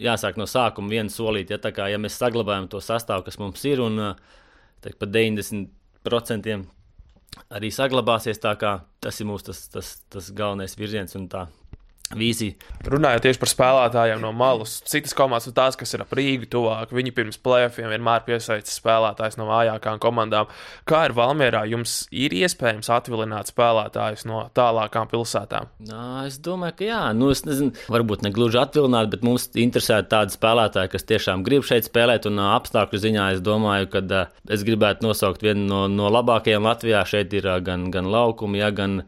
jāsāk 0.00 0.38
no 0.40 0.46
sākuma 0.50 0.90
viena 0.90 1.12
solīt. 1.12 1.52
Ja, 1.54 1.58
kā, 1.58 1.88
ja 1.92 2.00
mēs 2.02 2.18
saglabājam 2.18 2.68
to 2.72 2.80
sastāvu, 2.82 3.26
kas 3.28 3.38
mums 3.38 3.64
ir, 3.68 3.82
un 3.84 4.00
tā, 4.82 4.94
pat 4.98 5.12
90% 5.14 6.56
arī 7.54 7.70
saglabāsies, 7.74 8.40
tā 8.42 8.54
kā 8.58 8.78
tas 9.02 9.20
ir 9.20 9.28
mūsu 9.28 9.50
tas, 9.50 9.66
tas, 9.70 9.94
tas 10.10 10.30
galvenais 10.34 10.76
virziens 10.78 11.14
un 11.18 11.28
tā 11.30 11.46
vīziju. 12.18 12.56
Runājot 12.90 13.24
tieši 13.24 13.40
par 13.40 13.50
spēlētājiem 13.50 14.20
no 14.22 14.30
malas, 14.36 14.76
citas 14.88 15.14
komandas 15.16 15.54
tās, 15.56 15.78
kas 15.80 15.94
ir 15.96 16.04
ap 16.04 16.12
Rīgu 16.14 16.48
tuvāk. 16.52 16.92
Viņi 16.94 17.14
pirms 17.16 17.40
plēsoņiem 17.40 17.94
vienmēr 17.94 18.24
piesaista 18.26 18.72
spēlētājus 18.72 19.38
no 19.40 19.48
vājākām 19.48 20.00
komandām. 20.02 20.50
Kā 20.88 21.04
ir 21.08 21.14
Valmjerā, 21.16 21.64
jums 21.70 22.04
ir 22.12 22.34
iespējams 22.36 22.90
atvilināt 22.92 23.50
spēlētājus 23.52 24.26
no 24.28 24.44
tālākām 24.56 25.08
pilsētām? 25.10 25.70
Nā, 25.88 26.26
es 26.28 26.38
domāju, 26.44 26.78
ka 26.80 26.88
jā, 26.88 27.02
nu, 27.16 27.30
es 27.34 27.44
nezinu, 27.48 27.74
varbūt 27.92 28.24
ne 28.26 28.32
gluži 28.34 28.60
atvilināt, 28.60 29.10
bet 29.14 29.24
mums 29.26 29.48
interesē 29.54 30.02
tādi 30.08 30.36
spēlētāji, 30.36 30.92
kas 30.94 31.08
tiešām 31.08 31.44
grib 31.46 31.66
šeit 31.66 31.88
spēlēt. 31.88 32.28
Un 32.30 32.42
apstākļu 32.44 33.02
ziņā 33.06 33.30
es 33.36 33.44
domāju, 33.44 33.90
ka 33.94 34.24
es 34.52 34.64
gribētu 34.66 35.08
nosaukt 35.08 35.44
vienu 35.44 35.66
no, 35.68 35.84
no 35.90 36.12
labākajiem 36.12 36.68
Latvijā. 36.68 37.04
Šeit 37.08 37.34
ir 37.36 37.48
gan, 37.64 37.90
gan 37.94 38.08
laukumi, 38.10 38.60
ja, 38.62 38.70
gan 38.74 39.02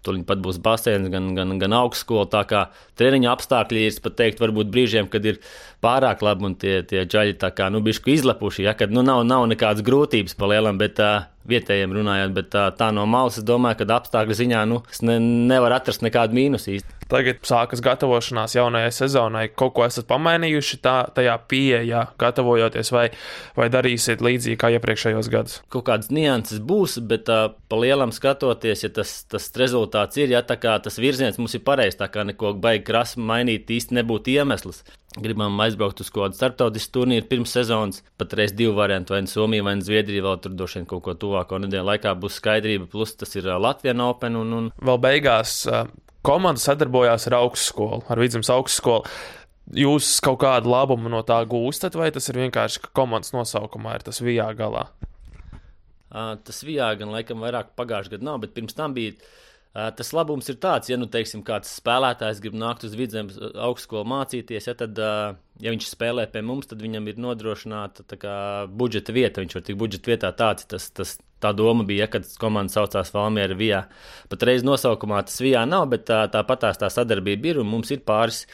Tur 0.00 0.16
pat 0.24 0.40
būs 0.40 0.56
basēns, 0.64 1.10
gan, 1.12 1.32
gan, 1.36 1.58
gan 1.60 1.74
augstskola. 1.76 2.24
Tā 2.32 2.40
kā 2.48 2.62
treniņa 2.96 3.34
apstākļi 3.34 3.82
ir 3.84 3.98
pat 4.00 4.16
teikt, 4.16 4.40
varbūt 4.40 4.70
brīžiem, 4.72 5.10
kad 5.12 5.26
ir 5.28 5.42
pārāk 5.84 6.24
labi 6.24 6.48
un 6.48 6.54
tie, 6.56 6.78
tie 6.88 7.04
džaļi 7.04 7.36
tā 7.42 7.50
kā 7.52 7.68
nu, 7.72 7.82
bišķi 7.84 8.16
izlepuši. 8.16 8.64
Ja, 8.64 8.72
kad 8.78 8.94
nu, 8.94 9.04
nav, 9.04 9.26
nav 9.28 9.44
nekādas 9.50 9.84
grūtības 9.84 10.38
pa 10.40 10.48
lielam, 10.54 10.80
bet 10.80 11.02
uh, 11.04 11.28
vietējiem 11.48 11.94
runājot, 11.96 12.32
bet 12.36 12.50
tā, 12.52 12.68
tā 12.76 12.90
no 12.94 13.06
malas 13.08 13.40
es 13.40 13.46
domāju, 13.46 13.80
ka 13.80 14.00
apstākļu 14.00 14.36
ziņā 14.42 14.64
nu, 14.68 14.82
ne, 15.06 15.18
nevar 15.50 15.78
atrast 15.80 16.04
nekādu 16.04 16.36
mīnusu 16.36 16.74
īsti. 16.76 16.96
Tagad 17.10 17.40
sākas 17.42 17.80
gatavošanās 17.82 18.52
jaunajai 18.54 18.90
sezonai. 18.94 19.48
Kaut 19.58 19.72
ko 19.74 19.82
esat 19.82 20.06
pamainījuši 20.06 20.78
tā, 20.84 20.94
tajā 21.16 21.34
pieejā, 21.50 22.04
gatavojoties, 22.20 22.92
vai, 22.94 23.08
vai 23.56 23.66
darīsiet 23.72 24.22
līdzīgi 24.22 24.60
kā 24.60 24.70
iepriekšējos 24.76 25.30
gados? 25.32 25.58
Kaut 25.74 25.88
kādas 25.88 26.12
nianses 26.14 26.62
būs, 26.62 27.00
bet 27.10 27.26
uh, 27.32 27.48
pa 27.66 27.80
lielam 27.82 28.14
skatoties, 28.14 28.86
ja 28.86 28.92
tas, 28.94 29.16
tas 29.26 29.50
rezultāts 29.58 30.22
ir, 30.22 30.30
ja 30.36 30.44
tā 30.46 30.60
kā 30.62 30.76
tas 30.84 31.02
virziens 31.02 31.40
mums 31.42 31.58
ir 31.58 31.66
pareizs, 31.66 31.98
tā 31.98 32.06
kā 32.14 32.22
neko 32.28 32.54
baigi 32.62 32.86
krasi 32.86 33.18
mainīt 33.18 33.74
īsti 33.74 33.98
nebūtu 33.98 34.38
iemesls. 34.38 34.84
Gribam 35.18 35.58
aizbraukt 35.58 35.98
uz 36.04 36.08
kādu 36.14 36.38
starptautisku 36.38 36.92
turnīru 36.94 37.26
pirms 37.26 37.50
sezonas. 37.56 38.04
Patreiz 38.20 38.52
divi 38.54 38.70
varianti, 38.76 39.10
vai 39.10 39.24
nu 39.24 39.30
Somija, 39.32 39.64
vai 39.66 39.72
nu 39.80 39.82
Zviedrija. 39.82 40.22
Vēl 40.22 40.36
tur 40.44 40.54
droši 40.54 40.78
vien 40.78 40.86
kaut 40.92 41.02
ko 41.02 41.16
tuvāko 41.30 41.62
nedēļu 41.62 41.86
laikā 41.94 42.18
būs 42.18 42.42
skaidrība. 42.42 42.90
Plus 42.90 43.14
tas 43.16 43.34
ir 43.38 43.48
Latvijas 43.56 44.02
Open. 44.04 44.38
Un, 44.42 44.54
un... 44.58 44.70
Vēl 44.82 45.00
beigās 45.02 45.62
komanda 46.26 46.60
sadarbojās 46.60 47.28
ar 47.30 47.40
augstskolu, 47.40 48.02
ar 48.10 48.20
Vidzemes 48.20 48.50
augstskolu. 48.52 49.06
Jūs 49.80 50.16
kaut 50.24 50.40
kādu 50.42 50.72
labumu 50.72 51.10
no 51.12 51.20
tā 51.22 51.38
gūstat, 51.46 51.94
vai 51.94 52.08
tas 52.10 52.26
ir 52.32 52.40
vienkārši, 52.40 52.82
ka 52.82 52.90
komandas 52.98 53.30
nosaukumā 53.30 54.00
ir 54.00 54.06
tas 54.08 54.18
vijā 54.18 54.48
galā? 54.58 54.88
Uh, 56.10 56.34
tas 56.42 56.58
vijā 56.66 56.88
gan 56.98 57.12
laikam 57.14 57.38
vairāk 57.44 57.70
pagājušajā 57.78 58.16
gadā 58.16 58.26
nav, 58.26 58.40
bet 58.42 58.56
pirms 58.56 58.74
tam 58.74 58.96
bija 58.96 59.14
Tas 59.70 60.08
labums 60.10 60.48
ir 60.50 60.56
tāds, 60.58 60.88
ja 60.90 60.96
nu, 60.98 61.06
teiksim, 61.06 61.44
kāds 61.46 61.70
spēlētājs 61.78 62.40
grib 62.42 62.56
nākt 62.58 62.82
uz 62.88 62.96
vidzemes 62.98 63.36
augstskolu 63.38 64.02
mācīties, 64.10 64.66
ja, 64.66 64.74
tad, 64.74 64.98
ja 64.98 65.74
viņš 65.74 65.86
spēlē 65.92 66.24
pie 66.32 66.42
mums, 66.42 66.66
tad 66.66 66.82
viņam 66.82 67.06
ir 67.06 67.20
nodrošināta 67.22 68.18
kā, 68.18 68.34
budžeta 68.66 69.14
vieta. 69.14 69.44
Viņš 69.44 69.54
var 69.54 69.64
tikt 69.68 69.78
budžeta 69.78 70.10
vietā 70.10 70.32
tāds, 70.34 70.66
tas, 70.72 70.88
tas, 70.90 71.14
tā 71.38 71.52
doma 71.54 71.86
bija, 71.86 72.08
ja, 72.08 72.10
kad 72.16 72.26
komanda 72.42 72.74
saucās 72.74 73.14
Valmiera 73.14 73.54
Vijā. 73.54 73.84
Patreiz 74.32 74.66
nosaukumā 74.66 75.22
tas 75.28 75.38
Vijā 75.38 75.62
nav, 75.70 75.86
bet 75.94 76.08
tā, 76.10 76.24
tāpatās 76.34 76.82
tā 76.82 76.90
sadarbība 76.90 77.52
ir 77.52 77.62
un 77.62 77.70
mums 77.70 77.94
ir 77.94 78.02
pāris. 78.02 78.48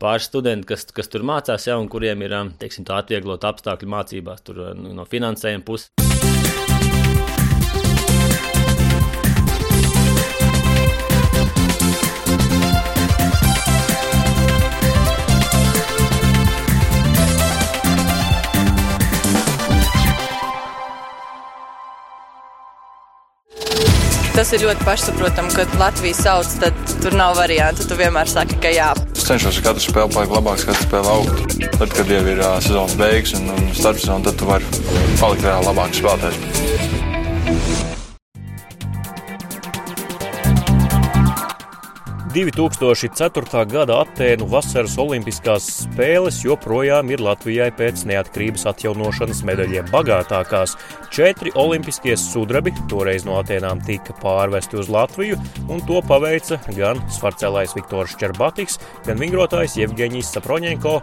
Pāris 0.00 0.30
studenti, 0.30 0.64
kas, 0.70 0.86
kas 0.96 1.10
tur 1.12 1.26
mācās, 1.28 1.66
ja, 1.68 1.74
un 1.76 1.90
kuriem 1.92 2.22
ir 2.24 2.32
teiksim, 2.62 2.86
atvieglot 2.88 3.44
apstākļi 3.44 3.90
mācībās, 3.98 4.46
tur 4.46 4.70
no 4.80 5.04
finansējuma 5.04 5.66
puses. 5.66 6.39
Tas 24.34 24.52
ir 24.54 24.64
ļoti 24.64 24.86
pašsaprotami, 24.86 25.52
kad 25.56 25.76
Latvija 25.80 26.16
sauc, 26.18 26.54
tad 26.62 26.94
tur 27.02 27.16
nav 27.18 27.36
variantu. 27.38 27.86
Tu 27.88 27.98
vienmēr 27.98 28.30
saki, 28.30 28.58
ka 28.62 28.72
jā. 28.74 28.90
Es 29.16 29.26
cenšos 29.28 29.60
katru 29.64 29.84
spēli 29.84 30.14
palikt 30.14 30.34
labāks, 30.36 30.66
katru 30.68 30.88
spēli 30.88 31.12
augt. 31.14 31.58
Tad, 31.76 31.94
kad 31.96 32.14
jau 32.14 32.24
ir 32.34 32.42
uh, 32.42 32.56
sezonas 32.64 32.96
beigas 33.00 33.36
un, 33.38 33.52
un 33.56 33.70
starpsezona, 33.76 34.26
tad 34.28 34.40
tu 34.40 34.50
vari 34.50 34.82
palikt 35.20 35.46
vēl 35.46 35.70
labāks 35.70 36.02
spēlētājs. 36.02 37.09
2004. 42.30 43.64
gada 43.66 43.96
Atēnu 44.04 44.46
vasaras 44.52 44.92
Olimpiskās 45.02 45.64
spēles 45.80 46.36
joprojām 46.44 47.08
ir 47.10 47.22
Latvijai 47.26 47.72
pēc 47.74 48.04
neatkarības 48.06 48.68
atjaunošanas 48.70 49.40
medaļiem 49.48 49.88
bagātākās. 49.90 50.76
Četri 51.10 51.50
olimpiskie 51.58 52.14
sudrabi 52.14 52.70
toreiz 52.90 53.24
no 53.26 53.40
Atēnām 53.40 53.80
tika 53.82 54.14
pārvesti 54.22 54.78
uz 54.78 54.86
Latviju, 54.94 55.40
un 55.66 55.82
to 55.88 55.98
paveica 56.06 56.60
gan 56.76 57.02
svarcēlājs 57.10 57.74
Viktors 57.74 58.14
Čerbatiks, 58.20 58.78
gan 59.08 59.18
vingrotājs 59.18 59.74
Jevgeņijs 59.80 60.30
Saproņenko, 60.36 60.94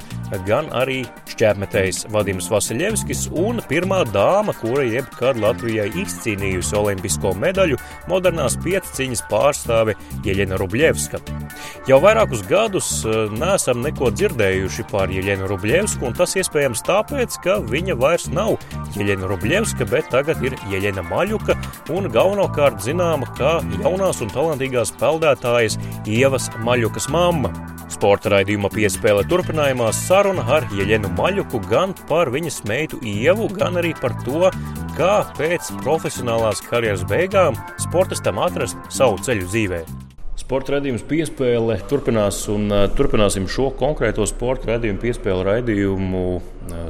gan 0.48 0.72
arī 0.72 1.01
šķērmetējs 1.34 2.05
Vadims 2.15 2.48
Vasiljevskis 2.53 3.25
un 3.36 3.60
pirmā 3.67 4.05
dāma, 4.13 4.55
kura 4.62 4.88
jebkad 4.88 5.43
Latvijai 5.43 5.89
izcīnījusi 6.05 6.79
olimpisko 6.79 7.36
medaļu, 7.43 7.84
modernās 8.07 8.55
pieciņas 8.63 9.27
pārstāve 9.27 10.00
Jeļena 10.24 10.63
Rubļevska. 10.63 11.16
Rubļevska. 11.17 11.88
Jau 11.88 12.00
vairākus 12.01 12.43
gadus 12.47 13.05
eh, 13.05 13.29
neesam 13.31 13.81
neko 13.81 14.12
dzirdējuši 14.12 14.86
par 14.91 15.09
Jeļenu 15.09 15.47
Rubļevsku, 15.47 16.05
un 16.07 16.13
tas 16.17 16.36
iespējams 16.36 16.83
tāpēc, 16.88 17.38
ka 17.43 17.59
viņa 17.63 17.95
vairs 17.95 18.27
nav 18.27 18.57
Jeļena 18.95 19.27
Rubļevska, 19.27 19.88
bet 19.89 20.09
tagad 20.12 20.43
ir 20.43 20.57
Jeļena 20.71 21.05
Maļuka, 21.07 21.55
un 21.93 22.09
galvenokārt 22.12 22.81
zināma 22.83 23.29
kā 23.38 23.59
jaunās 23.83 24.21
un 24.21 24.31
talantīgās 24.33 24.93
peldētājas 25.00 25.79
Ievas 26.05 26.50
Maļukas 26.59 27.09
mamma. 27.09 27.53
Sporta 27.88 28.29
raidījuma 28.33 28.67
piespēle 28.74 29.24
turpinājumā 29.31 29.93
saruna 29.95 30.43
ar 30.57 30.67
Jeļenu 30.75 31.13
Maļuku 31.15 31.62
gan 31.69 31.95
par 32.09 32.33
viņas 32.33 32.65
meitu 32.67 33.00
Ievu, 33.00 33.47
gan 33.55 33.79
arī 33.79 33.93
par 34.01 34.17
to, 34.25 34.51
kā 35.00 35.21
pēc 35.39 35.71
profesionālās 35.86 36.62
karjeras 36.67 37.07
beigām 37.07 37.55
sportistam 37.79 38.43
atrast 38.43 38.91
savu 38.91 39.24
ceļu 39.24 39.47
dzīvēm. 39.47 40.06
Sporta 40.48 40.77
raidījums 40.77 41.01
piespēle 41.04 41.75
turpinās, 41.92 42.38
un 42.48 42.72
turpināsim 42.96 43.50
šo 43.51 43.66
konkrēto 43.75 44.24
sporta 44.32 44.70
raidījumu 44.70 45.01
piespēle 45.01 45.44
raidījumu 45.44 46.22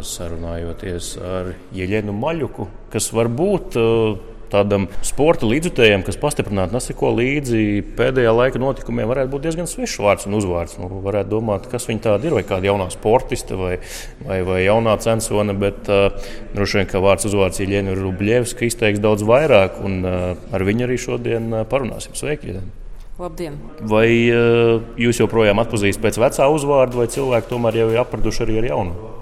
sarunājoties 0.05 1.07
ar 1.25 1.49
Jeļenu 1.73 2.13
Maļuku, 2.13 2.67
kas 2.93 3.09
varbūt 3.17 3.79
uh, 3.81 4.19
tādam 4.53 4.85
sporta 5.01 5.49
līdzjutējam, 5.49 6.05
kas 6.05 6.21
pastiprināti 6.21 6.77
neseko 6.77 7.09
līdzi 7.17 7.65
pēdējā 7.97 8.37
laika 8.37 8.61
notikumiem, 8.61 9.09
varētu 9.09 9.33
būt 9.33 9.47
diezgan 9.49 9.73
svešs 9.73 9.97
vārds 10.05 10.29
un 10.29 10.37
uzvārds. 10.37 10.77
Nu, 10.77 10.93
varētu 11.09 11.33
domāt, 11.33 11.65
kas 11.73 11.89
viņa 11.89 12.05
tāda 12.11 12.29
ir, 12.29 12.37
vai 12.37 12.45
kāda 12.45 12.69
jaunā 12.69 12.91
sportiste 12.93 13.57
vai, 13.57 13.79
vai, 14.21 14.43
vai 14.45 14.63
jaunā 14.67 14.99
censone, 15.01 15.57
bet 15.57 15.89
uh, 15.89 16.11
droši 16.53 16.83
vien, 16.83 16.93
ka 16.93 17.01
vārds 17.01 17.25
uzvārds 17.33 17.65
Iļiena 17.65 17.97
Rubļevska 18.05 18.69
izteiks 18.69 19.01
daudz 19.01 19.25
vairāk, 19.25 19.81
un 19.81 20.03
uh, 20.05 20.35
ar 20.53 20.69
viņu 20.69 20.91
arī 20.91 21.05
šodien 21.09 21.63
parunāsim. 21.73 22.13
Sveiki! 22.13 22.53
Iļiena. 22.53 22.85
Labdien! 23.17 23.55
Vai 23.89 24.29
uh, 24.29 24.83
jūs 25.01 25.17
joprojām 25.17 25.57
atpazīstat 25.63 26.03
pēc 26.03 26.19
vecā 26.21 26.45
uzvārda, 26.53 26.99
vai 26.99 27.07
cilvēki 27.09 27.49
tomēr 27.49 27.79
jau 27.79 27.87
ir 27.89 27.97
apraduši 28.03 28.43
arī 28.45 28.59
ar 28.61 28.67
jaunu? 28.67 29.13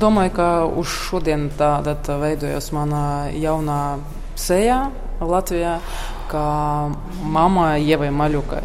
Domāju, 0.00 0.32
ka 0.38 0.46
uz 0.80 0.88
šodien 0.88 1.50
tāda 1.58 1.98
tā 2.00 2.16
veidojas 2.22 2.70
mana 2.72 3.02
jaunā 3.36 3.98
sejā 4.40 4.86
Latvijā, 5.20 5.76
kā 6.32 6.46
mamma 7.20 7.74
Ievai 7.76 8.08
Maļukai. 8.08 8.64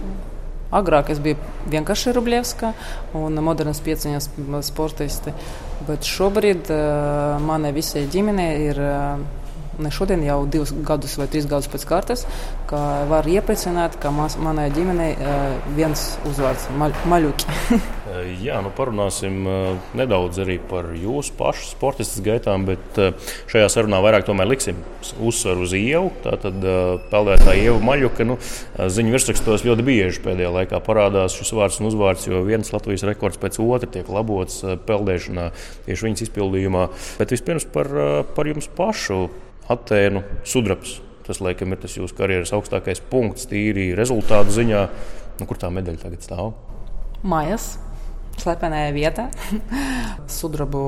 Agrāk 0.76 1.12
es 1.12 1.20
biju 1.20 1.36
vienkārši 1.74 2.16
Rublievska 2.16 2.72
un 3.20 3.36
modernas 3.44 3.84
pieciņas 3.84 4.32
sportisti, 4.72 5.36
bet 5.84 6.08
šobrīd 6.08 6.72
uh, 6.72 7.42
manai 7.44 7.76
visai 7.76 8.08
ģimenei 8.08 8.54
ir 8.70 8.80
uh, 8.80 9.44
ne 9.82 9.92
šodien, 9.94 10.24
jau 10.26 10.42
divus 10.50 10.74
gadus 10.86 11.18
vai 11.20 11.28
trīs 11.32 11.48
gadus 11.50 11.70
pēc 11.72 11.88
kārtas, 11.90 12.26
ka 12.70 12.82
var 13.10 13.28
iepriecināt, 13.30 14.00
ka 14.02 14.14
mas, 14.16 14.38
manai 14.42 14.70
ģimenei 14.76 15.12
uh, 15.16 15.46
viens 15.78 16.08
uzvārds 16.30 16.70
maļ,- 16.80 16.98
Maļuki. 17.12 17.60
Jā, 18.46 18.60
nu 18.64 18.70
parunāsim 18.76 19.48
nedaudz 19.98 20.38
arī 20.44 20.56
par 20.70 20.92
jūsu 20.96 21.34
pašu 21.38 21.66
sportistu 21.72 22.24
gaitām, 22.26 22.68
bet 22.68 23.00
šajā 23.52 23.68
sarunā 23.72 24.00
vairāk 24.04 24.30
liksim 24.46 24.78
uzsvaru 25.20 25.66
uz 25.66 25.74
ievu. 25.78 26.12
Tātad 26.24 26.56
peldētāja 27.12 27.70
ieva 27.70 27.80
maļuka. 27.84 28.28
Nu, 28.28 28.38
ziņu 28.78 29.16
virsrakstos 29.16 29.66
ļoti 29.68 29.86
bieži 29.88 30.24
pēdējā 30.26 30.52
laikā 30.60 30.82
parādās 30.86 31.36
šis 31.38 31.54
vārds 31.58 31.80
un 31.82 31.90
uzvārds, 31.90 32.28
jo 32.30 32.44
viens 32.48 32.72
Latvijas 32.74 33.06
rekords 33.10 33.42
pēc 33.42 33.60
otra 33.64 33.90
tiek 33.92 34.10
labots 34.12 34.62
peldēšanā 34.88 35.50
tieši 35.88 36.08
viņas 36.08 36.28
izpildījumā. 36.28 36.88
Bet 37.20 37.34
vispirms 37.36 37.68
par, 37.74 37.92
par 38.38 38.52
jums 38.52 38.70
pašu 38.78 39.26
Atēnu 39.72 40.22
sudrabs. 40.46 41.00
Tas, 41.26 41.42
laikam, 41.42 41.74
ir 41.74 41.82
tas 41.82 41.96
jūsu 41.98 42.14
karjeras 42.18 42.54
augstākais 42.54 43.02
punkts, 43.10 43.48
tīri 43.50 43.90
rezultātu 43.98 44.54
ziņā. 44.54 44.84
Nu, 45.40 45.48
kur 45.50 45.58
tā 45.58 45.72
medaļa 45.74 46.04
tagad 46.04 46.26
stāv? 46.26 46.54
Mājas. 47.26 47.76
Slepenajā 48.36 48.92
vietā. 48.94 49.26
Sudrabu 50.38 50.82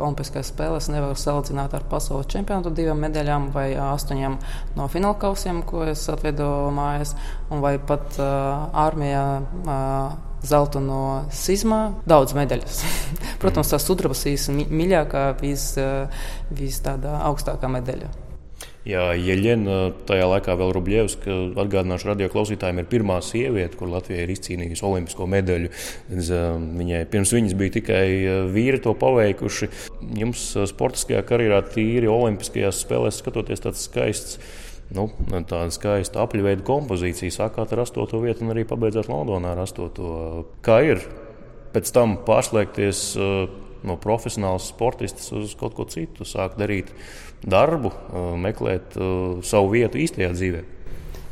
Olimpiskajās 0.00 0.50
spēlēs 0.54 0.88
nevar 0.90 1.18
salīdzināt 1.20 1.74
ar 1.76 1.84
pasaules 1.90 2.30
čempionātu 2.32 2.72
divām 2.74 3.02
medaļām 3.04 3.50
vai 3.54 3.68
astoņiem 3.76 4.38
no 4.78 4.88
fināla 4.90 5.18
kausiem, 5.20 5.60
ko 5.68 5.84
es 5.86 6.06
atvedu 6.10 6.48
mājās, 6.74 7.12
vai 7.52 7.76
pat 7.78 8.16
uh, 8.16 8.72
armijā. 8.86 9.26
Uh, 9.62 10.27
zelta 10.46 10.82
no 10.82 11.02
Sismā, 11.34 11.82
daudz 12.08 12.36
medaļas. 12.38 12.84
Protams, 13.42 13.72
tā 13.72 13.80
sudraba 13.82 14.16
ir 14.28 14.70
mīļākā, 14.70 15.26
vis, 15.42 15.72
vis 16.50 16.80
tāda 16.84 17.20
augstākā 17.28 17.70
medaļa. 17.78 18.14
Jā, 18.88 19.10
Jeļena 19.20 19.90
tajā 20.08 20.28
laikā 20.30 20.54
vēl 20.56 20.70
Rubļevska, 20.72 21.34
atgādināšu 21.60 22.08
radio 22.08 22.28
klausītājiem, 22.32 22.78
ir 22.80 22.86
pirmā 22.88 23.18
sieviete, 23.20 23.76
kur 23.76 23.90
Latvija 23.92 24.22
ir 24.24 24.32
izcīnījusi 24.32 24.84
olimpisko 24.88 25.26
medaļu. 25.28 25.68
Viņai 26.08 27.02
pirms 27.12 27.34
viņas 27.36 27.56
bija 27.58 27.74
tikai 27.74 28.06
vīri 28.54 28.80
to 28.84 28.94
paveikuši. 28.96 29.68
Jums 30.22 30.46
sportiskajā 30.70 31.20
karjerā 31.28 31.60
tīri 31.74 32.08
olimpiskajās 32.08 32.80
spēlēs 32.86 33.20
skatoties 33.20 33.66
tāds 33.66 33.84
skaists 33.90 34.40
nu, 34.96 35.08
tāda 35.28 35.68
skaista 35.74 36.22
apļveida 36.24 36.64
kompozīcija. 36.66 37.34
Sākāt 37.34 37.74
ar 37.74 37.84
8. 37.84 38.20
vietu 38.22 38.46
un 38.46 38.54
arī 38.54 38.64
pabeidzāt 38.68 39.10
Londonā 39.10 39.54
ar 39.54 39.64
8. 39.64 39.88
Kā 40.64 40.80
ir 40.86 41.02
pēc 41.74 41.92
tam 41.94 42.16
pārslēgties 42.26 43.02
uh, 43.20 43.44
no 43.86 43.98
profesionāls 44.00 44.70
sportistas 44.72 45.30
uz 45.36 45.54
kaut 45.58 45.76
ko 45.76 45.86
citu, 45.90 46.26
sākt 46.28 46.58
darīt 46.60 46.90
darbu, 47.44 47.92
uh, 47.92 48.32
meklēt 48.40 48.96
uh, 48.98 49.38
savu 49.46 49.74
vietu 49.76 50.00
īstajā 50.02 50.32
dzīvēm? 50.34 50.74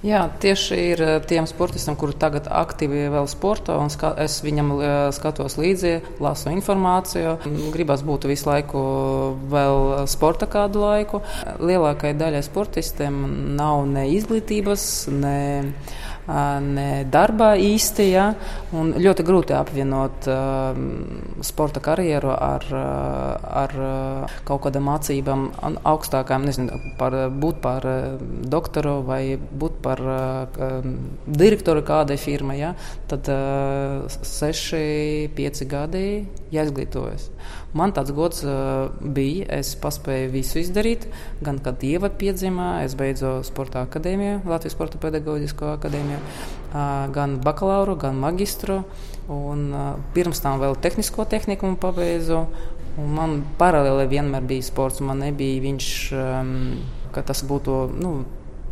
Jā, 0.04 0.26
tieši 0.42 0.76
ir 0.92 1.00
eh, 1.00 1.14
tiem 1.24 1.46
sportistiem, 1.48 1.96
kuri 1.96 2.12
tagad 2.20 2.50
aktīvi 2.52 3.06
vēl 3.14 3.24
sporto, 3.32 3.78
un 3.80 3.88
ska, 3.88 4.10
es 4.20 4.42
viņam 4.44 4.72
eh, 4.76 4.96
skatos 5.16 5.56
līdzi, 5.56 5.94
lasu 6.20 6.52
informāciju. 6.52 7.38
Gribas 7.72 8.04
būt 8.04 8.28
visu 8.28 8.50
laiku 8.50 8.82
vēl 9.52 10.04
sporta 10.12 10.48
kādu 10.52 10.84
laiku. 10.84 11.22
Lielākajai 11.64 12.18
daļai 12.20 12.44
sportistiem 12.44 13.16
nav 13.56 13.86
ne 13.88 14.04
izglītības, 14.12 14.84
ne 15.16 15.38
ne 16.26 17.04
darbā 17.12 17.54
īsti. 17.60 18.06
Ja? 18.10 18.26
Ļoti 18.72 19.26
grūti 19.26 19.56
apvienot 19.56 20.28
uh, 20.30 20.78
sporta 21.46 21.82
karjeru 21.84 22.32
ar, 22.34 22.66
ar 23.62 23.76
kaut 24.48 24.64
kādām 24.66 24.88
mācībām, 24.90 25.48
augstākām, 25.86 26.46
nezinu, 26.48 26.80
par, 27.00 27.16
būt 27.30 27.60
par 27.64 27.86
doktoru 28.56 28.98
vai 29.06 29.22
būt 29.36 29.80
par 29.84 30.02
uh, 30.02 30.90
direktoru 31.26 31.84
kādai 31.86 32.18
firmai. 32.20 32.58
Ja? 32.60 32.74
Tad 33.10 33.30
uh, 33.32 34.06
seši, 34.10 35.30
pieci 35.36 35.68
gadi 35.70 36.06
jāizglītojas. 36.54 37.28
Man 37.76 37.92
tāds 37.96 38.12
gods 38.16 38.42
uh, 38.46 38.88
bija. 39.00 39.46
Es 39.58 39.74
paspēju 39.80 40.30
visu 40.34 40.60
izdarīt. 40.62 41.08
Gan 41.44 41.58
kad 41.64 41.82
ieva 41.86 42.10
piedzimā, 42.10 42.84
es 42.86 42.96
beidzu 42.98 43.38
sporta 43.46 43.84
akadēmiju, 43.86 44.42
Latvijas 44.48 44.76
Sporta 44.76 45.00
pedagoģisko 45.02 45.74
akadēmiju, 45.74 46.22
uh, 46.22 46.80
gan 47.14 47.38
bakalauru, 47.44 47.98
gan 48.00 48.18
magistru. 48.22 48.82
Un, 49.32 49.68
uh, 49.74 49.92
pirms 50.16 50.42
tam 50.44 50.60
vēl 50.62 50.78
tehnisko 50.82 51.26
tehniku 51.30 51.74
pabeidzu. 51.82 52.46
Un 52.96 53.12
man 53.12 53.38
paralēli 53.60 54.08
vienmēr 54.14 54.46
bija 54.48 54.64
sports. 54.64 55.02
Man 55.04 55.20
nebija 55.24 55.60
viņš, 55.66 55.92
um, 56.16 56.52
ka 57.12 57.26
tas 57.26 57.42
būtu 57.44 57.80
nu, 58.00 58.18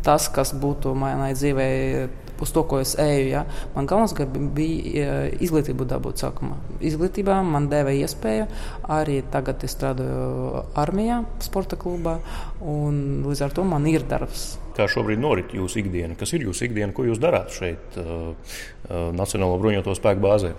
tas, 0.05 0.29
kas 0.33 0.53
būtu 0.57 0.93
manai 0.97 1.33
dzīvei 1.37 2.07
uz 2.41 2.51
to, 2.55 2.63
ko 2.67 2.79
es 2.83 2.95
eju. 2.99 3.29
Ja. 3.31 3.45
Man 3.75 3.87
galvenais 3.89 4.15
bija 4.55 5.07
e, 5.25 5.31
izglītību 5.45 5.87
dabūt 5.89 6.23
sākumā. 6.23 6.57
Izglītībā 6.85 7.39
man 7.45 7.69
deva 7.71 7.93
iespēju 7.95 8.47
arī 8.91 9.21
tagad 9.31 9.63
es 9.65 9.75
strādāju 9.77 10.65
armijā, 10.81 11.23
sporta 11.45 11.79
klubā, 11.79 12.19
un 12.61 13.25
līdz 13.25 13.47
ar 13.47 13.55
to 13.55 13.65
man 13.67 13.87
ir 13.89 14.05
darbs. 14.09 14.55
Kā 14.75 14.89
šobrīd 14.91 15.21
norit 15.23 15.53
jūsu 15.55 15.79
ikdiena? 15.85 16.17
Kas 16.19 16.33
ir 16.35 16.43
jūsu 16.49 16.67
ikdiena? 16.67 16.91
Ko 16.95 17.05
jūs 17.07 17.21
darāt 17.23 17.53
šeit, 17.55 17.95
uh, 18.01 18.33
uh, 18.35 19.11
Nacionālo 19.15 19.55
bruņoto 19.61 19.95
spēku 19.95 20.23
bāzē? 20.25 20.51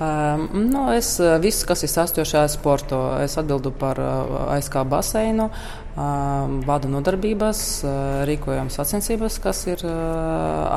Um, 0.00 0.46
nu, 0.70 0.86
es 0.96 1.18
viss, 1.42 1.66
kas 1.68 1.82
ir 1.84 1.90
sastošā 1.92 2.46
sporta, 2.48 3.18
es 3.20 3.34
atbildu 3.36 3.68
par 3.76 3.98
uh, 4.00 4.46
ASK 4.54 4.78
baseinu, 4.88 5.50
um, 5.92 6.54
vadu 6.64 6.88
nodarbības, 6.88 7.60
uh, 7.84 7.90
rīkojam 8.30 8.70
sacensības, 8.72 9.36
kas 9.44 9.60
ir 9.68 9.84
uh, 9.84 9.92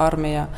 armijā. 0.03 0.49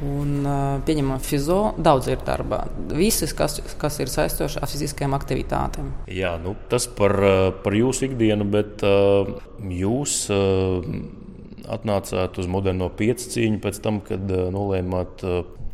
Un 0.00 0.46
pieņemam 0.88 1.20
fizo, 1.20 1.74
daudz 1.76 2.06
ir 2.08 2.22
darba. 2.24 2.62
Viss, 2.96 3.20
kas, 3.36 3.58
kas 3.76 3.98
ir 4.00 4.08
saistošs 4.08 4.56
ar 4.56 4.70
fiziskajām 4.72 5.12
aktivitātēm. 5.12 5.90
Jā, 6.08 6.38
nu, 6.40 6.54
tas 6.72 6.86
par, 6.88 7.12
par 7.60 7.76
jūsu 7.76 8.06
ikdienu, 8.08 8.48
bet 8.48 8.80
jūs. 9.60 10.22
Atnācāt 11.70 12.40
uz 12.40 12.48
moderno 12.48 12.88
piecīņu 12.96 13.60
pēc 13.60 13.84
tam, 13.84 14.00
kad 14.08 14.24
nolēmāt 14.24 15.20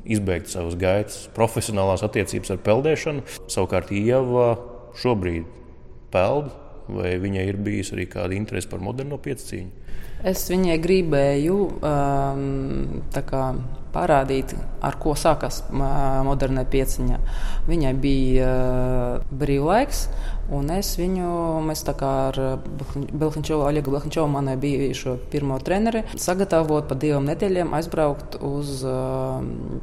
izbeigt 0.07 0.51
savas 0.53 0.77
gaitas, 0.79 1.27
profesionālās 1.37 2.05
attiecības 2.07 2.55
ar 2.55 2.62
peldēšanu. 2.66 3.25
Savukārt 3.53 3.92
Ieva 3.95 4.55
šobrīd 5.01 5.49
peld, 6.14 6.53
vai 6.88 7.16
viņai 7.22 7.49
ir 7.51 7.59
bijusi 7.61 7.96
arī 7.96 8.07
kāda 8.11 8.37
interese 8.37 8.70
par 8.70 8.85
moderno 8.85 9.18
piecīņu? 9.22 9.87
Es 10.27 10.46
viņai 10.49 10.79
gribēju 10.81 11.57
um, 11.77 13.03
parādīt, 13.92 14.55
ar 14.85 14.96
ko 15.01 15.12
sākas 15.16 15.61
uh, 15.68 15.83
modernā 16.25 16.64
pieciņa. 16.72 17.18
Viņai 17.68 17.92
bija 18.01 18.49
uh, 18.49 19.29
brīvlaiks, 19.29 20.07
un 20.57 20.72
es 20.72 20.94
viņu, 20.96 21.29
mēs 21.68 21.85
tā 21.87 21.94
kā 22.01 22.12
ar 22.31 22.40
Belhančovu, 22.96 23.68
Oļegu 23.68 23.92
Belhančovu, 23.92 24.33
manai 24.33 24.57
bijušo 24.61 25.18
pirmo 25.33 25.61
treneri, 25.61 26.07
sagatavot 26.16 26.88
pa 26.88 26.96
divām 26.96 27.29
nedēļām 27.29 27.77
aizbraukt 27.77 28.40
uz 28.40 28.81
uh, 28.88 29.38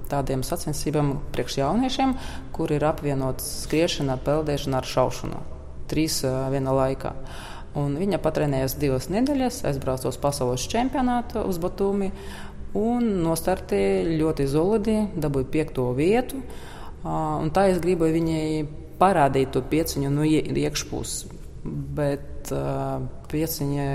tādiem 0.10 0.44
sacensībām 0.44 1.20
priekš 1.36 1.62
jauniešiem, 1.62 2.18
kur 2.58 2.74
ir 2.74 2.90
apvienots 2.90 3.60
skriešana, 3.68 4.18
peldēšana 4.26 4.82
ar 4.82 4.96
šaušanu. 4.98 5.53
Trīs 5.94 6.22
viena 6.26 6.74
laikā. 6.74 7.14
Un 7.78 7.96
viņa 7.98 8.20
patrenējās 8.22 8.76
divas 8.82 9.10
nedēļas, 9.14 9.64
aizbrauca 9.70 10.10
uz 10.12 10.18
pasaules 10.22 10.66
čempionātu 10.70 11.42
uz 11.50 11.58
Batumi 11.62 12.12
un 12.78 13.08
nostartēja 13.24 14.18
ļoti 14.20 14.46
solidi, 14.50 14.98
dabūja 15.18 15.50
piekto 15.54 15.88
vietu. 15.98 16.42
Un 17.04 17.50
tā 17.54 17.68
es 17.72 17.82
gribēju 17.84 18.18
viņai 18.18 18.46
parādīt 19.02 19.54
to 19.54 19.64
pieciņu 19.70 20.12
no 20.14 20.26
iekšpuses. 20.26 21.26
Bet 21.64 22.52
pieciņa, 23.32 23.88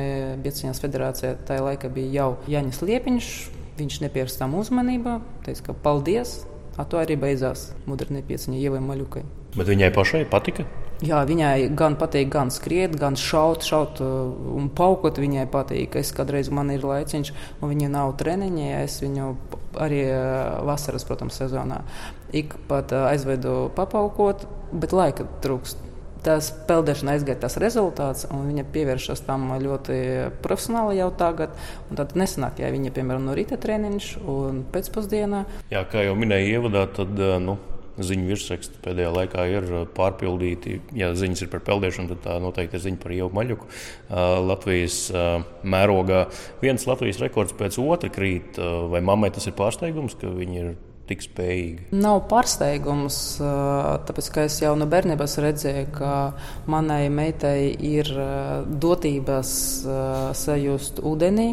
pieciņas 0.44 0.82
federācijā 0.82 1.34
tajā 1.48 1.64
laikā 1.68 1.90
bija 1.92 2.12
jau 2.20 2.28
Janis 2.50 2.82
Liepiņš. 2.82 3.30
Viņš 3.78 4.00
nepievērsa 4.02 4.42
tam 4.42 4.56
uzmanību, 4.58 5.20
teica, 5.46 5.68
ka 5.68 5.78
paldies. 5.84 6.40
Ar 6.78 6.86
to 6.90 6.98
arī 6.98 7.14
beidzās 7.18 7.68
modernie 7.86 8.24
pieciņa 8.26 8.58
Ievai 8.58 8.82
Maļukai. 8.82 9.22
Bet 9.54 9.70
viņai 9.70 9.92
pašai 9.94 10.24
patika? 10.30 10.66
Jā, 10.98 11.20
viņai 11.22 11.68
gan 11.78 11.94
patīk, 11.94 12.26
gan 12.32 12.48
skriet, 12.50 12.96
gan 12.98 13.14
šaut, 13.14 13.62
šaut 13.62 14.00
uh, 14.02 14.32
un 14.58 14.66
paukot. 14.74 15.20
Viņai 15.22 15.46
patīk, 15.52 15.94
es 16.00 16.10
kādreiz 16.14 16.50
man 16.50 16.72
ir 16.74 16.82
laiciņš, 16.82 17.30
un 17.62 17.70
viņa 17.70 17.90
nav 17.92 18.16
treniņā. 18.18 18.80
Es 18.82 18.98
viņu 19.04 19.28
arī 19.78 20.02
uh, 20.10 20.58
vasaras, 20.66 21.06
protams, 21.06 21.38
sezonā 21.38 21.84
ik 22.34 22.56
pat 22.68 22.92
uh, 22.92 23.06
aizvedu 23.12 23.68
papaukot, 23.78 24.48
bet 24.72 24.96
laika 24.96 25.28
trūkst. 25.44 25.84
tas 26.18 26.48
peldēšana 26.66 27.12
aizgāja 27.14 27.38
tas 27.44 27.54
rezultāts, 27.62 28.26
un 28.34 28.48
viņa 28.50 28.64
pievēršas 28.74 29.22
tam 29.24 29.46
ļoti 29.62 29.98
profesionāli 30.42 30.98
jau 30.98 31.12
tagad. 31.14 31.54
Tad 31.94 32.16
nesanāk, 32.18 32.58
ja 32.58 32.72
viņa, 32.74 32.90
piemēram, 32.92 33.22
no 33.24 33.36
rīta 33.38 33.56
treniņš 33.56 34.08
un 34.26 34.64
pēcpusdienā. 34.74 35.44
Jā, 35.70 35.84
kā 35.88 36.02
jau 36.04 36.18
minēju 36.18 36.58
ievadā, 36.58 36.88
tad 36.98 37.14
nu, 37.46 37.54
ziņu 37.98 38.28
virsraksti 38.30 38.82
pēdējā 38.84 39.12
laikā 39.14 39.46
ir 39.52 39.68
pārpildīti. 39.96 40.78
Ja 40.98 41.10
ziņas 41.18 41.44
ir 41.44 41.52
par 41.52 41.64
peldēšanu, 41.66 42.14
tad 42.14 42.24
tā 42.24 42.36
noteikti 42.42 42.78
ir 42.78 42.84
ziņa 42.86 43.00
par 43.02 43.14
Ievu 43.16 43.30
Maļuku. 43.38 43.70
Latvijas 44.48 45.00
mērogā 45.62 46.26
viens 46.62 46.86
Latvijas 46.88 47.22
rekords 47.24 47.56
pēc 47.58 47.80
otra 47.82 48.12
krīt. 48.12 48.60
Vai 48.92 49.02
mammai 49.04 49.32
tas 49.34 49.48
ir 49.50 49.56
pārsteigums, 49.58 50.18
ka 50.20 50.30
viņi 50.32 50.62
ir 50.62 50.74
tik 51.08 51.24
spējīgi? 51.24 51.88
Nav 51.98 52.22
pārsteigums, 52.30 53.18
tāpēc 54.08 54.30
ka 54.34 54.46
es 54.48 54.58
jau 54.62 54.74
no 54.78 54.88
bērnības 54.90 55.38
redzēju, 55.44 55.90
ka 55.96 56.12
manai 56.70 57.08
meitai 57.12 57.72
ir 57.72 58.10
dotības 58.68 59.52
sajust 60.38 61.02
ūdenī. 61.02 61.50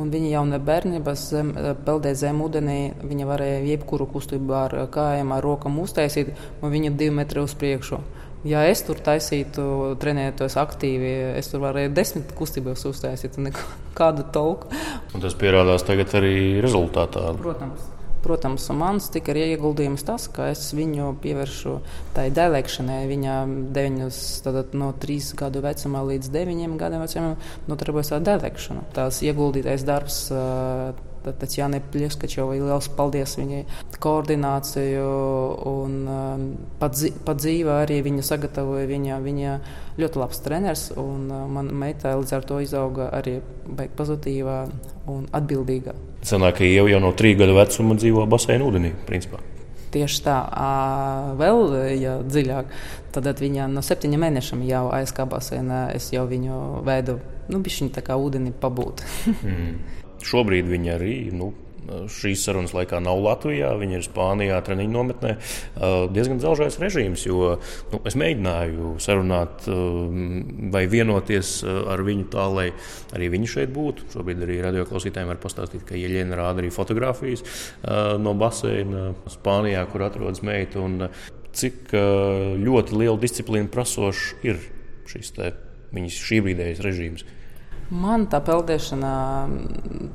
Un 0.00 0.08
viņa 0.08 0.30
jau 0.32 0.42
no 0.48 0.58
bērnības 0.64 1.28
zem, 1.34 1.52
peldēja 1.84 2.22
zem 2.24 2.40
ūdenī. 2.40 2.80
Viņa 3.04 3.28
varēja 3.28 3.60
jebkuru 3.68 4.08
kustību 4.14 4.56
ar 4.56 4.76
kājām, 4.92 5.34
ar 5.36 5.44
rokām 5.44 5.76
uztaisīt, 5.82 6.32
un 6.62 6.72
viņa 6.72 6.94
divi 6.96 7.18
metri 7.20 7.44
uz 7.44 7.54
priekšu. 7.58 8.00
Ja 8.42 8.64
es 8.66 8.80
tur 8.82 8.98
taisītu, 8.98 9.64
trenētos 10.02 10.56
aktīvi, 10.58 11.12
es 11.38 11.52
tur 11.52 11.62
varēju 11.62 11.92
desmit 11.94 12.32
kustības 12.34 12.82
uztaisīt, 12.90 13.38
nekādu 13.38 14.26
tolku. 14.34 14.72
Un 15.14 15.22
tas 15.22 15.36
pierādās 15.38 15.86
tagad 15.86 16.10
arī 16.18 16.36
rezultātā. 16.64 17.28
Protams. 17.38 17.91
Protams, 18.22 18.68
mans 18.78 19.08
tika 19.10 19.32
arī 19.34 19.48
ieguldījums 19.56 20.04
tas, 20.06 20.28
ka 20.30 20.50
es 20.52 20.68
viņu 20.76 21.08
pievēršu 21.24 21.76
tai 22.14 22.28
dēlēkšanai. 22.34 23.00
Viņa 23.10 23.38
deviņus, 23.74 24.18
tātad 24.46 24.76
no 24.78 24.92
trīs 25.02 25.32
gadu 25.38 25.64
vecumā 25.64 26.04
līdz 26.12 26.30
deviņiem 26.34 26.76
gadiem 26.80 27.02
vecumam 27.02 27.34
nodarbojas 27.70 28.14
ar 28.14 28.26
dēlēkšanu. 28.28 28.84
Tās 28.94 29.22
ieguldītais 29.26 29.86
darbs. 29.88 30.28
Tatjana 31.24 31.80
Plieskačovai 31.92 32.58
liels 32.60 32.88
paldies 32.96 33.36
viņai 33.38 33.62
koordināciju 34.02 35.06
un 35.70 35.96
pat, 36.80 36.98
dzīvē 37.38 37.78
arī 37.84 38.00
viņu 38.06 38.24
sagatavoja. 38.26 38.88
Viņa, 38.90 39.20
viņa 39.22 39.56
ļoti 40.00 40.22
labs 40.22 40.42
treneris 40.44 40.88
un 41.00 41.28
man 41.54 41.70
meita 41.82 42.16
līdz 42.18 42.36
ar 42.38 42.48
to 42.48 42.60
izauga 42.64 43.08
arī 43.14 43.38
baigi 43.66 43.94
pozitīvā 43.98 44.58
un 45.12 45.26
atbildīgā. 45.32 45.94
Sanāk, 46.26 46.60
ka 46.60 46.68
jau, 46.68 46.86
jau 46.90 47.00
no 47.02 47.14
trīs 47.18 47.38
gadu 47.38 47.56
vecuma 47.58 47.98
dzīvo 47.98 48.26
basēna 48.30 48.68
ūdenī. 48.68 48.92
Principā. 49.08 49.42
Tieši 49.92 50.22
tā, 50.24 50.36
vēl 51.36 51.74
ja 52.00 52.16
dziļāk. 52.24 52.70
Tad 53.12 53.42
viņa 53.42 53.66
no 53.68 53.82
septiņiem 53.84 54.22
mēnešiem 54.24 54.62
jau 54.64 54.86
aizkāpās, 54.96 55.50
es 55.92 56.06
jau 56.14 56.24
viņu 56.30 56.60
veidu, 56.86 57.18
nu, 57.52 57.60
bišķiņ 57.60 57.90
tā 57.92 58.04
kā 58.06 58.16
ūdeni 58.16 58.54
pabūt. 58.62 59.04
mm. 59.34 59.74
Šobrīd 60.22 60.70
viņa 60.70 60.96
arī 60.96 61.16
nu, 61.34 61.50
šīs 61.82 62.44
sarunas 62.46 62.70
laikā 62.76 63.00
nav 63.02 63.18
Latvijā, 63.24 63.72
viņa 63.74 63.96
ir 63.98 64.04
Spānijā, 64.06 64.60
treniņu 64.62 64.94
nometnē. 64.94 65.32
Diezgan 66.14 66.38
dzelžais 66.38 66.78
režīms, 66.78 67.24
jo 67.26 67.56
nu, 67.90 68.00
es 68.06 68.14
mēģināju 68.22 68.92
sarunāt 69.02 69.66
vai 69.66 70.84
vienoties 70.86 71.50
ar 71.66 72.04
viņu 72.06 72.28
tā, 72.30 72.46
lai 72.54 72.68
arī 73.18 73.32
viņi 73.34 73.50
šeit 73.56 73.74
būtu. 73.74 74.06
Šobrīd 74.14 74.46
arī 74.46 74.60
radioklausītājiem 74.62 75.32
var 75.34 75.42
pastāstīt, 75.42 75.82
ka 75.88 75.98
Ieļena 75.98 76.38
rāda 76.38 76.62
arī 76.62 76.70
fotografijas 76.70 77.42
no 78.22 78.38
baseina 78.38 79.10
Spānijā, 79.34 79.82
kur 79.90 80.06
atrodas 80.06 80.46
meita. 80.46 81.10
Cik 81.52 81.90
ļoti 82.62 83.02
liela 83.02 83.18
disciplīna 83.20 83.68
prasošs 83.74 84.38
ir 84.46 84.62
šis 85.10 85.34
te, 85.34 85.50
viņas 85.92 86.24
šī 86.30 86.44
brīdējais 86.46 86.86
režīms. 86.86 87.26
Man 87.92 88.24
tā 88.32 88.38
peldēšana 88.40 89.12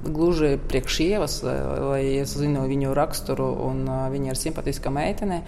gluži 0.09 0.55
priekš 0.57 0.99
ievas, 1.05 1.39
lai 1.45 2.01
es 2.23 2.33
zinu 2.33 2.65
viņu 2.65 2.95
raksturu, 2.97 3.51
un 3.67 3.83
viņa 3.85 4.31
ir 4.33 4.39
simpātiska 4.39 4.89
meitene. 4.93 5.43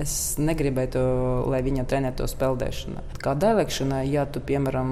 Es 0.00 0.34
negribētu, 0.42 0.98
lai 1.52 1.60
viņa 1.62 1.84
trenētos 1.86 2.32
peldēšanu. 2.40 3.02
Kā 3.22 3.36
dēlēkšana, 3.38 4.00
ja 4.10 4.24
tu, 4.26 4.40
piemēram, 4.42 4.88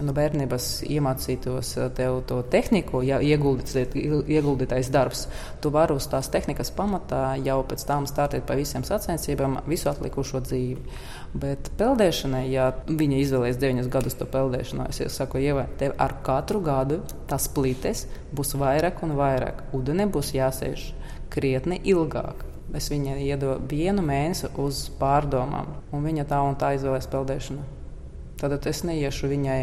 no 0.00 0.14
bērnības 0.16 0.68
iemācītos 0.88 1.74
tev 1.98 2.22
to 2.30 2.38
tehniku, 2.54 3.02
ja 3.04 3.18
ieguldītais 3.20 4.88
darbs, 4.94 5.26
tu 5.60 5.74
vari 5.74 5.98
uz 5.98 6.08
tās 6.08 6.30
tehnikas 6.32 6.72
pamatā 6.72 7.34
jau 7.44 7.58
pēc 7.68 7.84
tam 7.90 8.08
startēt 8.08 8.46
pa 8.48 8.56
visiem 8.56 8.86
sacensībām 8.88 9.58
visu 9.68 9.90
atlikušo 9.92 10.40
dzīvi. 10.46 10.96
Bet 11.34 11.68
peldēšanai, 11.76 12.46
ja 12.48 12.70
viņa 12.86 13.20
izvēlēsies 13.26 13.60
9 13.60 13.92
gadus 13.92 14.16
to 14.16 14.24
peldēšanu, 14.30 14.88
es 14.88 15.18
saku, 15.18 15.42
Ieva, 15.42 15.66
tev 15.76 15.98
ar 16.04 16.16
katru 16.26 16.60
gadu 16.64 17.00
tas 17.30 17.48
plites 17.52 18.04
būs 18.34 18.54
vairāk 18.60 19.02
un 19.06 19.14
vairāk. 19.18 19.64
Ūdeni 19.76 20.06
būs 20.12 20.34
jāsēž 20.36 20.90
krietni 21.32 21.80
ilgāk. 21.84 22.44
Es 22.74 22.88
viņai 22.90 23.20
iedodu 23.22 23.68
vienu 23.70 24.02
mēnesi 24.02 24.50
uz 24.58 24.86
pārdomām, 24.98 25.68
un 25.94 26.06
viņa 26.06 26.24
tā 26.30 26.40
un 26.42 26.56
tā 26.58 26.72
izvēlēs 26.74 27.10
peldēšanu. 27.12 27.66
Tad 28.40 28.66
es 28.66 28.82
neiešu 28.86 29.30
viņai 29.30 29.58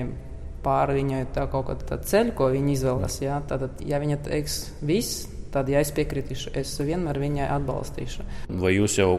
pāri 0.64 1.00
viņai 1.02 1.26
kaut 1.52 1.68
kāda 1.70 2.00
ceļa, 2.08 2.36
ko 2.38 2.50
viņa 2.54 2.74
izvēlas. 2.76 3.20
Ja? 3.24 3.42
Tad, 3.48 3.68
ja 3.86 4.00
viņa 4.02 4.22
teiks, 4.28 4.62
viss, 4.86 5.26
tad, 5.54 5.70
ja 5.72 5.82
es 5.84 5.92
piekritīšu, 5.96 6.54
es 6.62 6.74
vienmēr 6.80 7.20
viņai 7.22 7.50
atbalstīšu. 7.58 8.26
Vai 8.62 8.76
jūs 8.78 8.98
jau 9.02 9.16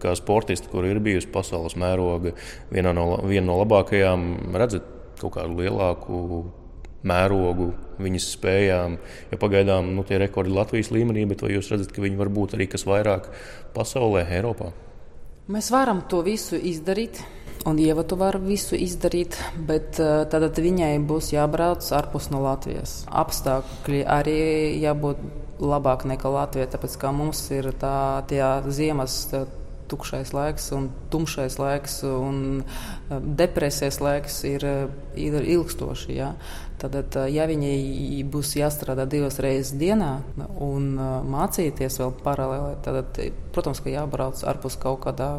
kā 0.00 0.12
sportisti, 0.16 0.70
kur 0.70 0.86
ir 0.88 1.00
bijusi 1.02 1.30
pasaules 1.32 1.76
mēroga, 1.80 2.34
viena 2.72 2.92
no, 2.96 3.08
viena 3.24 3.48
no 3.48 3.60
labākajām, 3.62 4.26
redzat 4.56 4.95
kaut 5.20 5.36
kādu 5.38 5.60
lielāku 5.60 6.22
mērogu, 7.06 7.70
viņas 8.02 8.30
spējām. 8.34 8.98
Jo 9.30 9.38
pagaidām 9.40 9.92
nu, 9.96 10.04
tie 10.06 10.18
rekordi 10.22 10.54
Latvijas 10.54 10.92
līmenī, 10.94 11.26
bet 11.28 11.44
vai 11.44 11.54
jūs 11.54 11.70
redzat, 11.72 11.94
ka 11.94 12.04
viņi 12.04 12.18
var 12.20 12.32
būt 12.34 12.56
arī 12.56 12.68
kas 12.72 12.86
vairāk 12.88 13.30
pasaulē, 13.76 14.26
Eiropā? 14.38 14.72
Mēs 15.52 15.70
varam 15.70 16.02
to 16.10 16.24
visu 16.26 16.58
izdarīt. 16.58 17.22
Un 17.66 17.80
Ieva 17.82 18.04
to 18.06 18.14
var 18.14 18.36
visu 18.38 18.76
izdarīt, 18.78 19.34
bet 19.66 19.98
uh, 19.98 20.20
tad 20.30 20.54
viņai 20.62 20.92
būs 21.02 21.32
jābrauc 21.34 21.82
ārpus 21.98 22.28
no 22.30 22.38
Latvijas. 22.44 23.00
Apstākļi 23.10 24.04
arī 24.06 24.36
jābūt 24.78 25.24
labāk 25.58 26.04
nekā 26.06 26.30
Latvijā, 26.30 26.68
tāpēc 26.70 26.94
kā 27.02 27.10
mums 27.16 27.40
ir 27.50 27.72
tā 27.80 28.22
ziemas. 28.70 29.18
Tā, 29.32 29.46
tukšais 29.90 30.32
laiks 30.34 30.70
un 30.76 30.88
tumšais 31.10 31.58
laiks 31.60 32.00
un 32.08 32.38
eh, 32.60 33.18
depresijas 33.42 34.00
laiks 34.02 34.42
ir, 34.48 34.64
eh, 34.64 34.86
ir 35.16 35.38
ilgstoši. 35.42 36.16
Ja? 36.16 36.32
Tad, 36.80 36.96
eh, 36.96 37.28
ja 37.34 37.46
viņai 37.48 38.24
būs 38.32 38.56
jāstrādā 38.60 39.06
divas 39.08 39.40
reizes 39.42 39.74
dienā 39.78 40.20
un 40.62 40.94
mācīties 41.32 42.00
vēl 42.02 42.16
paralēli, 42.24 42.80
tad, 42.84 43.20
protams, 43.54 43.82
ka 43.84 43.92
jābrauc 43.92 44.42
ārpus 44.44 44.78
kaut 44.80 45.04
kādā 45.06 45.30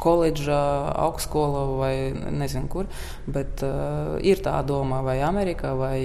koledžā, 0.00 0.60
augstskola 1.06 1.64
vai 1.78 1.92
nezinu 2.14 2.70
kur. 2.72 2.88
Bet 3.26 3.62
uh, 3.66 4.16
ir 4.24 4.42
tā 4.44 4.56
doma 4.66 5.02
vai 5.06 5.18
Amerikā 5.24 5.74
vai 5.78 5.98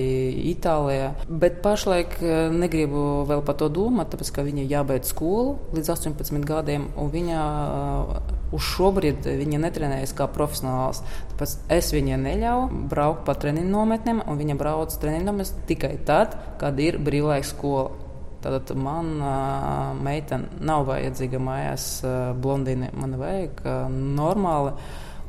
Itālijā. 0.54 1.14
Bet 1.30 1.62
pašlaik 1.66 2.18
uh, 2.22 2.48
negribu 2.54 3.24
vēl 3.30 3.44
par 3.46 3.58
to 3.62 3.70
domāt, 3.74 4.12
tāpēc 4.14 4.34
ka 4.36 4.46
viņa 4.46 4.68
jābeidz 4.72 5.14
skolu 5.14 5.58
līdz 5.76 5.94
18 5.96 6.48
gadiem. 6.48 6.90
Viņa 7.14 7.42
uh, 7.44 8.40
uz 8.54 8.70
šobrīd 8.76 9.26
viņa 9.40 9.62
netrenējas 9.64 10.14
kā 10.18 10.28
profesionāls. 10.32 11.02
Tāpēc 11.34 11.58
es 11.74 11.92
viņai 11.96 12.20
neļauju 12.22 12.86
braukt 12.92 13.26
pa 13.28 13.36
treniņu 13.40 13.74
nometnēm, 13.74 14.24
un 14.30 14.40
viņa 14.40 14.58
brauc 14.60 14.96
treniņu 15.02 15.30
nometnēs 15.30 15.56
tikai 15.70 15.96
tad, 16.08 16.38
kad 16.62 16.80
ir 16.82 17.00
brīvlaiks 17.02 17.54
skola. 17.56 18.03
Tātad 18.44 18.76
man 18.80 19.16
uh, 19.22 19.94
meitene 20.04 20.62
nav 20.64 20.88
vajadzīga 20.90 21.40
mājās 21.40 21.88
uh, 22.04 22.32
blondīne. 22.36 22.92
Man 23.00 23.16
vajag 23.20 23.64
uh, 23.64 23.86
normāli, 23.90 24.74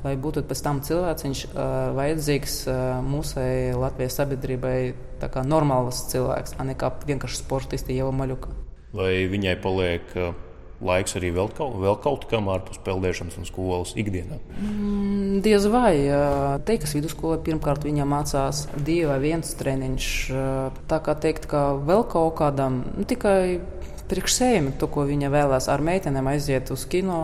lai 0.05 0.15
būtu 0.21 0.43
pēc 0.49 0.63
tam 0.67 0.81
cilvēciņš 0.85 1.45
uh, 1.49 1.67
vajadzīgs 1.97 2.57
uh, 2.69 2.79
mūsai 3.07 3.51
Latvijas 3.79 4.19
sabiedrībai, 4.21 4.79
tā 5.23 5.31
kā 5.33 5.45
normāls 5.47 6.05
cilvēks, 6.11 6.59
ne 6.67 6.75
kā 6.79 6.91
vienkārši 7.07 7.41
sportisti 7.45 8.01
jau 8.01 8.11
maļuka. 8.15 8.51
Vai 8.95 9.13
viņai 9.31 9.55
paliek 9.63 10.19
uh, 10.19 10.35
laiks 10.85 11.17
arī 11.19 11.31
vēl 11.35 11.51
kaut, 11.57 11.77
vēl 11.83 11.97
kaut 12.03 12.27
kam 12.31 12.51
ārpus 12.53 12.81
peldēšanas 12.85 13.39
un 13.41 13.49
skolas 13.49 13.95
ikdienā? 13.99 14.39
Mm, 14.59 15.24
diez 15.43 15.67
vai. 15.71 15.95
Teikas 16.69 16.95
vidusskolā 16.97 17.39
pirmkārt 17.45 17.87
viņa 17.87 18.07
mācās 18.09 18.67
divi 18.77 19.09
vai 19.09 19.19
viens 19.23 19.55
treniņš. 19.59 20.11
Tā 20.91 21.01
kā 21.05 21.17
teikt, 21.19 21.49
ka 21.51 21.73
vēl 21.81 22.05
kaut 22.11 22.37
kādam, 22.39 22.83
nu, 22.95 23.07
tikai 23.09 23.61
priekš 24.09 24.35
sevi, 24.37 24.73
to, 24.79 24.89
ko 24.93 25.07
viņa 25.09 25.31
vēlās 25.33 25.69
ar 25.73 25.83
meitenēm 25.85 26.29
aiziet 26.35 26.71
uz 26.75 26.85
kino. 26.91 27.19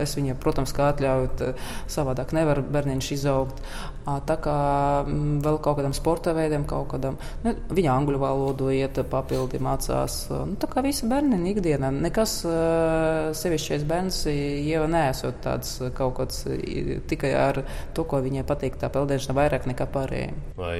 Es 0.00 0.16
viņai, 0.16 0.36
protams, 0.40 0.72
kā 0.76 0.90
atļauju, 0.94 1.52
savādāk 1.92 2.32
nevar 2.36 2.62
bērniņš 2.64 3.10
izaugt. 3.18 3.60
Tā 4.26 4.36
kā 4.42 4.56
vēl 5.06 5.58
kaut 5.62 5.78
kādam 5.78 5.94
sporta 5.96 6.34
veidam, 6.36 6.66
kaut 6.68 6.88
kādam, 6.94 7.18
nu, 7.44 7.54
viņa 7.70 7.94
angļu 7.94 8.20
valodu 8.22 8.70
iet 8.74 9.00
papildi 9.10 9.60
mācās. 9.62 10.22
Nu, 10.30 10.58
tā 10.60 10.68
kā 10.70 10.84
visi 10.84 11.08
bērni 11.10 11.40
ikdienā, 11.52 11.92
nekas 11.94 12.40
sevišķais 13.40 13.86
bērns 13.88 14.22
jau 14.26 14.84
neesot 14.90 15.40
tāds 15.44 15.76
kaut 15.96 16.16
kāds 16.20 16.44
tikai 17.10 17.32
ar 17.38 17.62
to, 17.96 18.04
ko 18.08 18.22
viņai 18.24 18.46
patīk, 18.48 18.78
tā 18.80 18.90
peldēšana 18.92 19.36
vairāk 19.38 19.68
nekā 19.70 19.88
pārējiem. 19.94 20.38
Vai 20.60 20.78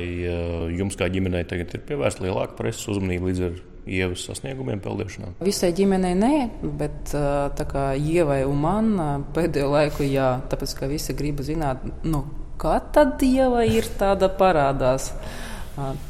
jums 0.76 0.98
kā 0.98 1.10
ģimenei 1.12 1.46
tagad 1.48 1.74
ir 1.74 1.84
pievērsta 1.88 2.26
lielāka 2.26 2.58
preses 2.58 2.88
uzmanība 2.90 3.30
līdz 3.30 3.44
ar 3.48 3.58
ievas 3.90 4.26
sasniegumiem 4.28 4.82
peldēšanā? 4.84 5.32
Visai 5.44 5.72
ģimenei 5.76 6.12
nē, 6.18 6.34
bet 6.78 7.14
tā 7.58 7.66
kā 7.68 7.90
ievai 7.96 8.42
un 8.46 8.60
man 8.60 8.92
pēdējo 9.34 9.70
laiku 9.72 10.06
jā, 10.06 10.34
tāpēc 10.52 10.76
ka 10.78 10.90
visi 10.90 11.16
grib 11.16 11.40
zināt, 11.46 11.82
nu, 12.06 12.22
kā 12.60 12.78
tad 12.94 13.22
ieva 13.24 13.64
ir 13.68 13.88
tāda 14.00 14.30
parādās. 14.40 15.10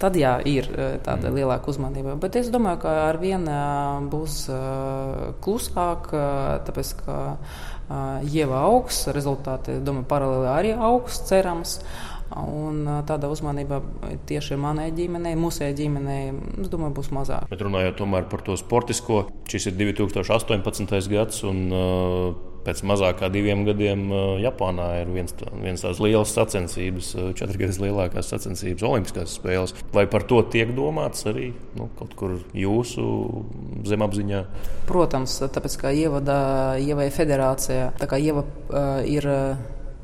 Tad 0.01 0.17
jā, 0.19 0.33
ir 0.49 0.67
tāda 1.05 1.29
mm. 1.29 1.35
lielāka 1.37 1.71
uzmanība. 1.71 2.17
Bet 2.19 2.39
es 2.41 2.49
domāju, 2.51 2.81
ka 2.83 2.95
ar 3.07 3.19
vienu 3.21 3.55
būs 4.11 4.43
klusāk, 5.45 6.09
tāpēc 6.67 6.95
ka 7.05 7.19
ieva 8.27 8.65
augs, 8.67 9.05
rezultāti, 9.15 9.79
domāju, 9.85 10.09
paralēli 10.11 10.51
arī 10.51 10.73
augs, 10.75 11.21
cerams. 11.29 11.79
Un 12.31 12.85
tāda 13.09 13.27
uzmanība 13.27 13.81
tieši 14.31 14.55
manai 14.61 14.93
ģimenei, 14.95 15.35
mūsu 15.39 15.67
ģimenei, 15.75 16.31
es 16.63 16.71
domāju, 16.71 16.95
būs 17.01 17.11
mazāk. 17.15 17.49
Bet 17.51 17.65
runājot 17.67 18.05
par 18.31 18.45
to 18.47 18.55
sportisko, 18.59 19.25
šis 19.51 19.67
ir 19.73 19.79
2018. 19.81 21.11
gads. 21.11 21.43
Un, 21.51 21.67
uh, 21.75 22.50
Pēc 22.67 22.83
mazāk 22.85 23.21
kā 23.23 23.31
diviem 23.33 23.65
gadiem 23.65 24.07
Japānā 24.43 24.89
ir 25.01 25.13
viens, 25.15 25.35
viens 25.63 25.85
tās 25.85 26.01
liels 26.03 26.35
sacensības, 26.37 27.13
četras 27.39 27.81
lielākās 27.81 28.29
sacensības, 28.35 28.85
Olimpiskās 28.85 29.37
spēles. 29.39 29.75
Vai 29.97 30.05
par 30.11 30.27
to 30.29 30.43
tiek 30.53 30.75
domāts 30.77 31.25
arī 31.31 31.51
nu, 31.79 31.89
kaut 31.99 32.15
kur 32.19 32.37
jūsu 32.57 33.05
zemapziņā? 33.89 34.45
Protams, 34.91 35.41
tāpēc 35.49 35.79
kā 35.81 35.95
ievada 35.97 36.39
Ievai 36.81 37.09
federācijā, 37.15 37.93
tā 38.01 38.09
kā 38.11 38.21
Ieva 38.21 38.45
uh, 38.45 39.01
ir 39.09 39.29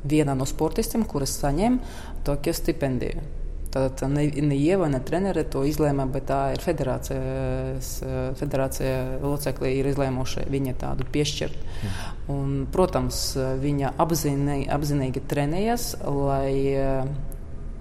viena 0.06 0.36
no 0.38 0.46
sportistiem, 0.48 1.04
kuras 1.08 1.34
saņem 1.40 1.80
Tokio 2.26 2.54
stipendiju. 2.56 3.45
Tātad 3.76 4.12
ne, 4.12 4.24
ne 4.48 4.56
Ieva, 4.56 4.88
ne 4.88 5.00
trenere 5.04 5.44
to 5.52 5.62
izlēma, 5.68 6.06
bet 6.08 6.28
tā 6.30 6.40
ir 6.54 6.62
federācijas, 6.64 7.90
federācija 8.40 9.20
locekļi 9.20 9.72
ir 9.80 9.90
izlēmuši 9.92 10.46
viņa 10.52 10.76
tādu 10.80 11.06
piešķirt. 11.12 11.58
Mm. 11.60 11.96
Un, 12.32 12.54
protams, 12.72 13.20
viņa 13.62 13.92
apzinīgi, 14.02 14.68
apzinīgi 14.72 15.24
trenējas, 15.28 15.90
lai 16.08 16.54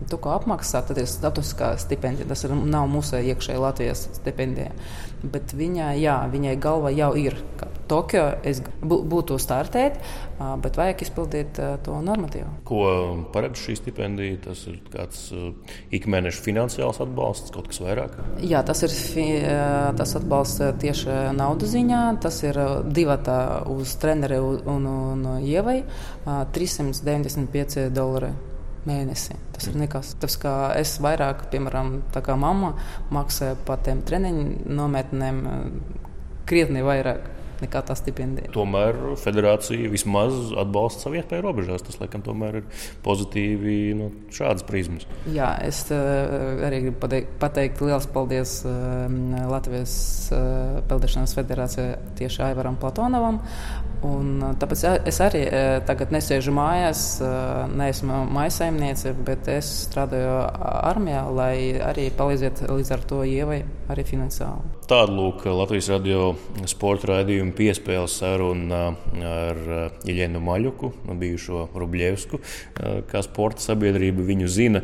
to, 0.09 0.19
ko 0.21 0.35
apmaksā, 0.35 0.83
tad 0.87 0.99
ir 1.01 1.09
statusiskā 1.09 1.75
stipendija. 1.81 2.27
Tas 2.29 2.45
ir, 2.45 2.55
nav 2.55 2.89
mūsu 2.91 3.19
iekšējā 3.21 3.61
Latvijas 3.61 4.07
stipendija. 4.19 4.73
Bet 5.25 5.55
viņa, 5.57 5.93
jā, 5.97 6.19
viņai 6.29 6.55
galva 6.61 6.91
jau 6.93 7.13
ir, 7.17 7.37
ka 7.59 7.71
Tokio 7.85 8.23
es 8.45 8.63
būtu 8.81 9.37
startēt, 9.41 9.99
bet 10.61 10.77
vajag 10.77 11.03
izpildīt 11.05 11.59
to 11.85 11.97
normatīvu. 12.01 12.47
Ko 12.65 12.79
paredz 13.33 13.61
šī 13.61 13.75
stipendija? 13.77 14.39
Tas 14.47 14.63
ir 14.71 14.79
kāds 14.93 15.27
ikmēneša 15.93 16.41
finansiāls 16.45 17.01
atbalsts, 17.05 17.53
kaut 17.53 17.69
kas 17.69 17.81
vairāk? 17.85 18.17
Jā, 18.41 18.63
tas 18.65 18.81
ir 18.87 18.95
tas 19.99 20.15
atbalsts 20.17 20.63
tieši 20.81 21.19
naudas 21.37 21.75
ziņā. 21.75 22.01
Tas 22.25 22.41
ir 22.45 22.59
divi 22.89 23.17
uz 23.75 23.95
treneri 24.01 24.41
un, 24.41 24.89
un 24.89 25.25
ievai- 25.45 25.83
395 26.57 27.89
dolāri 27.93 28.33
mēnesi. 28.87 29.37
Tas 29.55 29.69
ir 29.69 29.77
nekas. 29.79 30.13
Tas 30.21 30.37
kā 30.41 30.55
es 30.79 30.97
vairāk, 31.03 31.47
piemēram, 31.53 31.97
tā 32.15 32.23
kā 32.25 32.37
mamma 32.39 32.73
maksāju 33.15 33.59
par 33.67 33.83
tiem 33.85 34.03
treniņu 34.05 34.65
nometnēm 34.77 35.41
krietni 36.45 36.83
vairāk 36.85 37.34
nekā 37.63 37.81
tā 37.87 37.95
stipendija. 37.97 38.51
Tomēr 38.55 38.97
federācija 39.21 39.91
vismaz 39.91 40.53
atbalsta 40.59 41.05
savu 41.05 41.19
iespēju 41.19 41.45
robežās. 41.45 41.85
Tas, 41.85 41.99
laikam, 42.01 42.23
tomēr 42.25 42.61
ir 42.61 42.67
pozitīvi 43.05 43.77
no 43.95 44.09
nu, 44.09 44.27
šādas 44.35 44.65
prizmas. 44.67 45.07
Jā, 45.31 45.53
es 45.65 45.83
uh, 45.93 46.61
arī 46.65 46.85
gribu 46.87 46.99
pateikt, 47.05 47.33
pateikt 47.41 47.83
liels 47.85 48.07
paldies 48.11 48.57
uh, 48.67 49.07
Latvijas 49.51 49.95
uh, 50.33 50.79
Peldēšanas 50.89 51.35
federācijai 51.37 51.97
tieši 52.19 52.45
Aivaram 52.49 52.79
Platonovam. 52.81 53.41
Un, 54.05 54.41
tāpēc 54.61 54.81
es 55.09 55.17
arī 55.23 55.39
tagad 55.87 56.11
nesēžu 56.13 56.51
mājās, 56.53 56.99
neesmu 57.73 58.19
maisaimniece, 58.35 59.15
bet 59.25 59.47
es 59.49 59.71
strādāju 59.87 60.35
armijā, 60.91 61.23
lai 61.33 61.55
arī 61.81 62.11
palīdzētu 62.13 62.69
līdz 62.69 62.91
ar 62.93 63.05
to 63.09 63.23
ievai 63.25 63.63
arī 63.89 64.05
finansiāli. 64.05 64.84
Tāda 64.85 65.09
lūk 65.09 65.41
Latvijas 65.49 65.87
radio 65.89 66.35
sporta 66.69 67.07
raidījuma 67.09 67.55
piespēles 67.57 68.19
saruna 68.19 68.81
ar 69.25 69.61
Iļenu 70.05 70.41
Maļuku, 70.45 70.91
bijušo 71.17 71.63
Rubļevsku, 71.73 72.39
kā 73.09 73.23
sporta 73.25 73.65
sabiedrība 73.65 74.21
viņu 74.27 74.49
zina. 74.51 74.83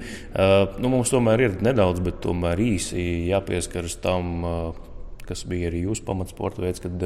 Nu, 0.82 0.90
mums 0.90 1.14
tomēr 1.14 1.46
ir 1.46 1.60
nedaudz, 1.62 2.02
bet 2.02 2.18
tomēr 2.26 2.64
īsi 2.66 3.04
jāpieskaras 3.30 4.00
tam, 4.02 4.42
kas 5.28 5.46
bija 5.46 5.70
arī 5.70 5.84
jūsu 5.86 6.08
pamatsporta 6.08 6.66
veids, 6.66 6.82
kad, 6.82 6.98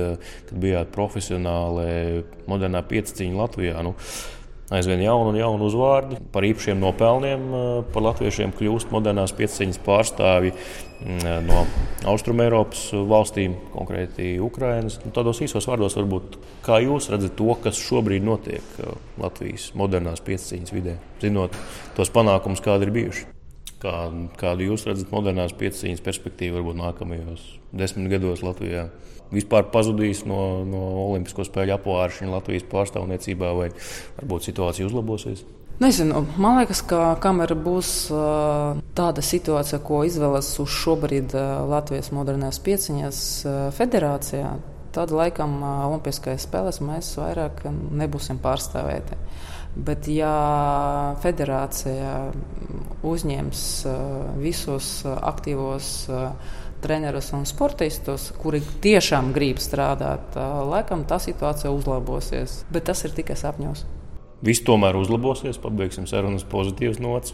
kad 0.47 0.55
bijāt 0.63 0.95
profesionāli 0.95 2.23
modernā 2.47 2.79
pieciņa 2.87 3.41
Latvijā. 3.41 3.83
Nu, 3.83 3.97
aizvien 4.73 5.03
jaunu 5.03 5.31
un 5.33 5.37
jaunu 5.39 5.67
uzvārdu. 5.69 6.19
Par 6.33 6.45
īpašiem 6.47 6.79
nopelniem 6.81 7.45
par 7.93 8.05
latviešiem 8.09 8.55
kļūst 8.57 8.93
modernās 8.93 9.35
pieciņas 9.37 9.81
pārstāvji 9.85 10.55
no 11.45 11.65
Austrumēropas 12.09 12.87
valstīm, 13.09 13.57
konkrēti 13.75 14.35
Ukrainas. 14.41 14.97
Nu, 15.03 15.11
tādos 15.15 15.43
īsos 15.45 15.67
vārdos, 15.69 15.97
varbūt, 15.99 16.39
kā 16.65 16.79
jūs 16.85 17.11
redzat 17.13 17.37
to, 17.37 17.51
kas 17.61 17.81
šobrīd 17.81 18.25
notiek 18.25 18.81
Latvijas 19.21 19.71
modernās 19.77 20.23
pieciņas 20.25 20.75
vidē, 20.75 20.97
zinot 21.21 21.55
tos 21.97 22.13
panākumus, 22.15 22.63
kādi 22.65 22.89
ir 22.89 22.95
bijuši. 22.95 23.34
Kā, 23.85 23.97
kādu 24.41 24.71
jūs 24.71 24.87
redzat 24.89 25.11
modernās 25.13 25.53
pieciņas 25.59 26.01
perspektīvu 26.01 26.57
varbūt 26.57 26.79
nākamajos 26.81 27.49
desmit 27.75 28.09
gados 28.15 28.41
Latvijā? 28.45 28.87
vispār 29.33 29.67
pazudīs 29.73 30.23
no, 30.29 30.63
no 30.67 30.81
Olimpisko 31.09 31.45
spēļu 31.47 31.75
apgāršana 31.79 32.35
Latvijas 32.35 32.65
pārstāvniecībā, 32.71 33.51
vai 33.57 33.69
varbūt 34.19 34.49
situācija 34.49 34.89
uzlabosies? 34.89 35.45
Nezinu, 35.81 36.21
man 36.39 36.61
liekas, 36.61 36.79
ka 36.87 37.17
kamēr 37.23 37.51
būs 37.59 37.89
tāda 38.95 39.23
situācija, 39.25 39.81
ko 39.83 40.05
izvēlas 40.07 40.53
uz 40.63 40.71
šobrīd 40.71 41.35
Latvijas 41.67 42.13
modernās 42.15 42.61
pieciņas 42.63 43.19
federācijā, 43.75 44.53
tad 44.95 45.11
laikam 45.11 45.57
Olimpiskajās 45.65 46.47
spēlēs 46.47 46.79
mēs 46.85 47.11
vairāk 47.19 47.65
nebūsim 47.67 48.39
pārstāvēti. 48.43 49.19
Bet, 49.75 50.07
ja 50.07 51.15
federācija 51.19 52.13
uzņems 53.03 53.63
visus 54.39 54.87
aktīvos 55.05 55.89
trenerus 56.85 57.31
un 57.35 57.43
sportistus, 57.49 58.29
kuri 58.39 58.61
tiešām 58.83 59.33
grib 59.35 59.59
strādāt, 59.59 60.37
laikam 60.69 61.03
tā 61.09 61.19
situācija 61.19 61.73
uzlabosies. 61.75 62.61
Bet 62.71 62.87
tas 62.91 63.03
ir 63.03 63.15
tikai 63.17 63.35
sapņos. 63.39 63.83
Viss 64.43 64.63
tomēr 64.67 64.97
uzlabosies, 64.99 65.55
pabeigsim 65.63 66.09
sarunas 66.09 66.43
pozitīvas 66.51 66.99
nots. 66.99 67.31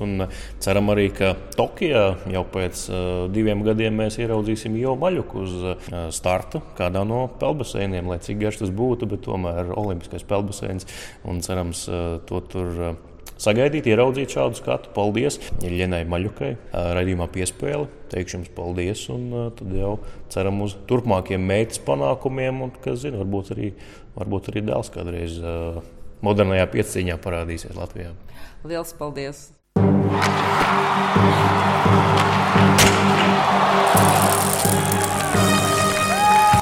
Ceram 0.62 0.92
arī, 0.94 1.08
ka 1.16 1.34
Tokijā 1.58 2.04
jau 2.30 2.44
pēc 2.54 2.84
uh, 2.92 2.98
diviem 3.34 3.64
gadiem 3.66 3.98
mēs 4.04 4.20
ieraudzīsim 4.22 4.76
jau 4.78 4.94
maļuku 5.02 5.42
uz 5.42 5.56
uh, 5.64 5.94
starta 6.14 6.62
kādā 6.78 7.02
no 7.08 7.24
peldbaseiniem, 7.42 8.12
lai 8.12 8.20
cik 8.22 8.44
garš 8.44 8.62
tas 8.62 8.74
būtu, 8.76 9.10
bet 9.10 9.26
tomēr 9.26 9.74
Olimpiskais 9.74 10.28
peldbaseins 10.30 10.86
un 11.26 11.42
cerams 11.46 11.88
uh, 11.90 12.20
to 12.30 12.44
tur. 12.52 12.76
Uh, 12.92 13.08
sagaidīt, 13.42 13.88
ieraudzīt 13.90 14.36
šādu 14.36 14.60
skatu. 14.60 14.92
Paldies 14.94 15.40
Iļņai 15.66 16.04
Maļukai, 16.10 16.52
raidījumā 16.98 17.26
piespēle. 17.34 17.88
Teikšu 18.12 18.38
jums 18.38 18.52
paldies, 18.54 19.08
un 19.10 19.54
tad 19.58 19.72
jau 19.74 19.96
ceram 20.30 20.62
uz 20.66 20.76
turpmākiem 20.90 21.42
meitas 21.50 21.82
panākumiem, 21.82 22.62
un, 22.68 22.76
kas 22.84 23.02
zina, 23.02 23.24
varbūt 23.24 23.50
arī, 23.56 23.72
varbūt 24.20 24.52
arī 24.54 24.66
dēls 24.70 24.94
kādreiz 24.94 25.40
modernajā 26.26 26.68
pieciņā 26.74 27.18
parādīsies 27.22 27.78
Latvijā. 27.78 28.14
Lielas 28.66 28.94
paldies! 28.98 29.50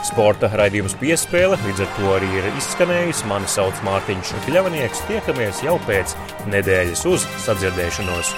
Sporta 0.10 0.50
raidījums 0.52 0.98
piespēle 1.00 1.56
līdz 1.62 1.84
ar 1.86 1.91
to 1.95 2.10
arī 2.15 2.32
ir 2.41 2.50
izskanējis. 2.60 3.22
Mani 3.30 3.48
sauc 3.52 3.80
Mārtiņš 3.88 4.34
Kļavnieks. 4.48 5.06
Tiekamies 5.08 5.63
jau 5.63 5.78
pēc 5.88 6.17
nedēļas 6.52 7.06
uz 7.13 7.28
sadzirdēšanos! 7.45 8.36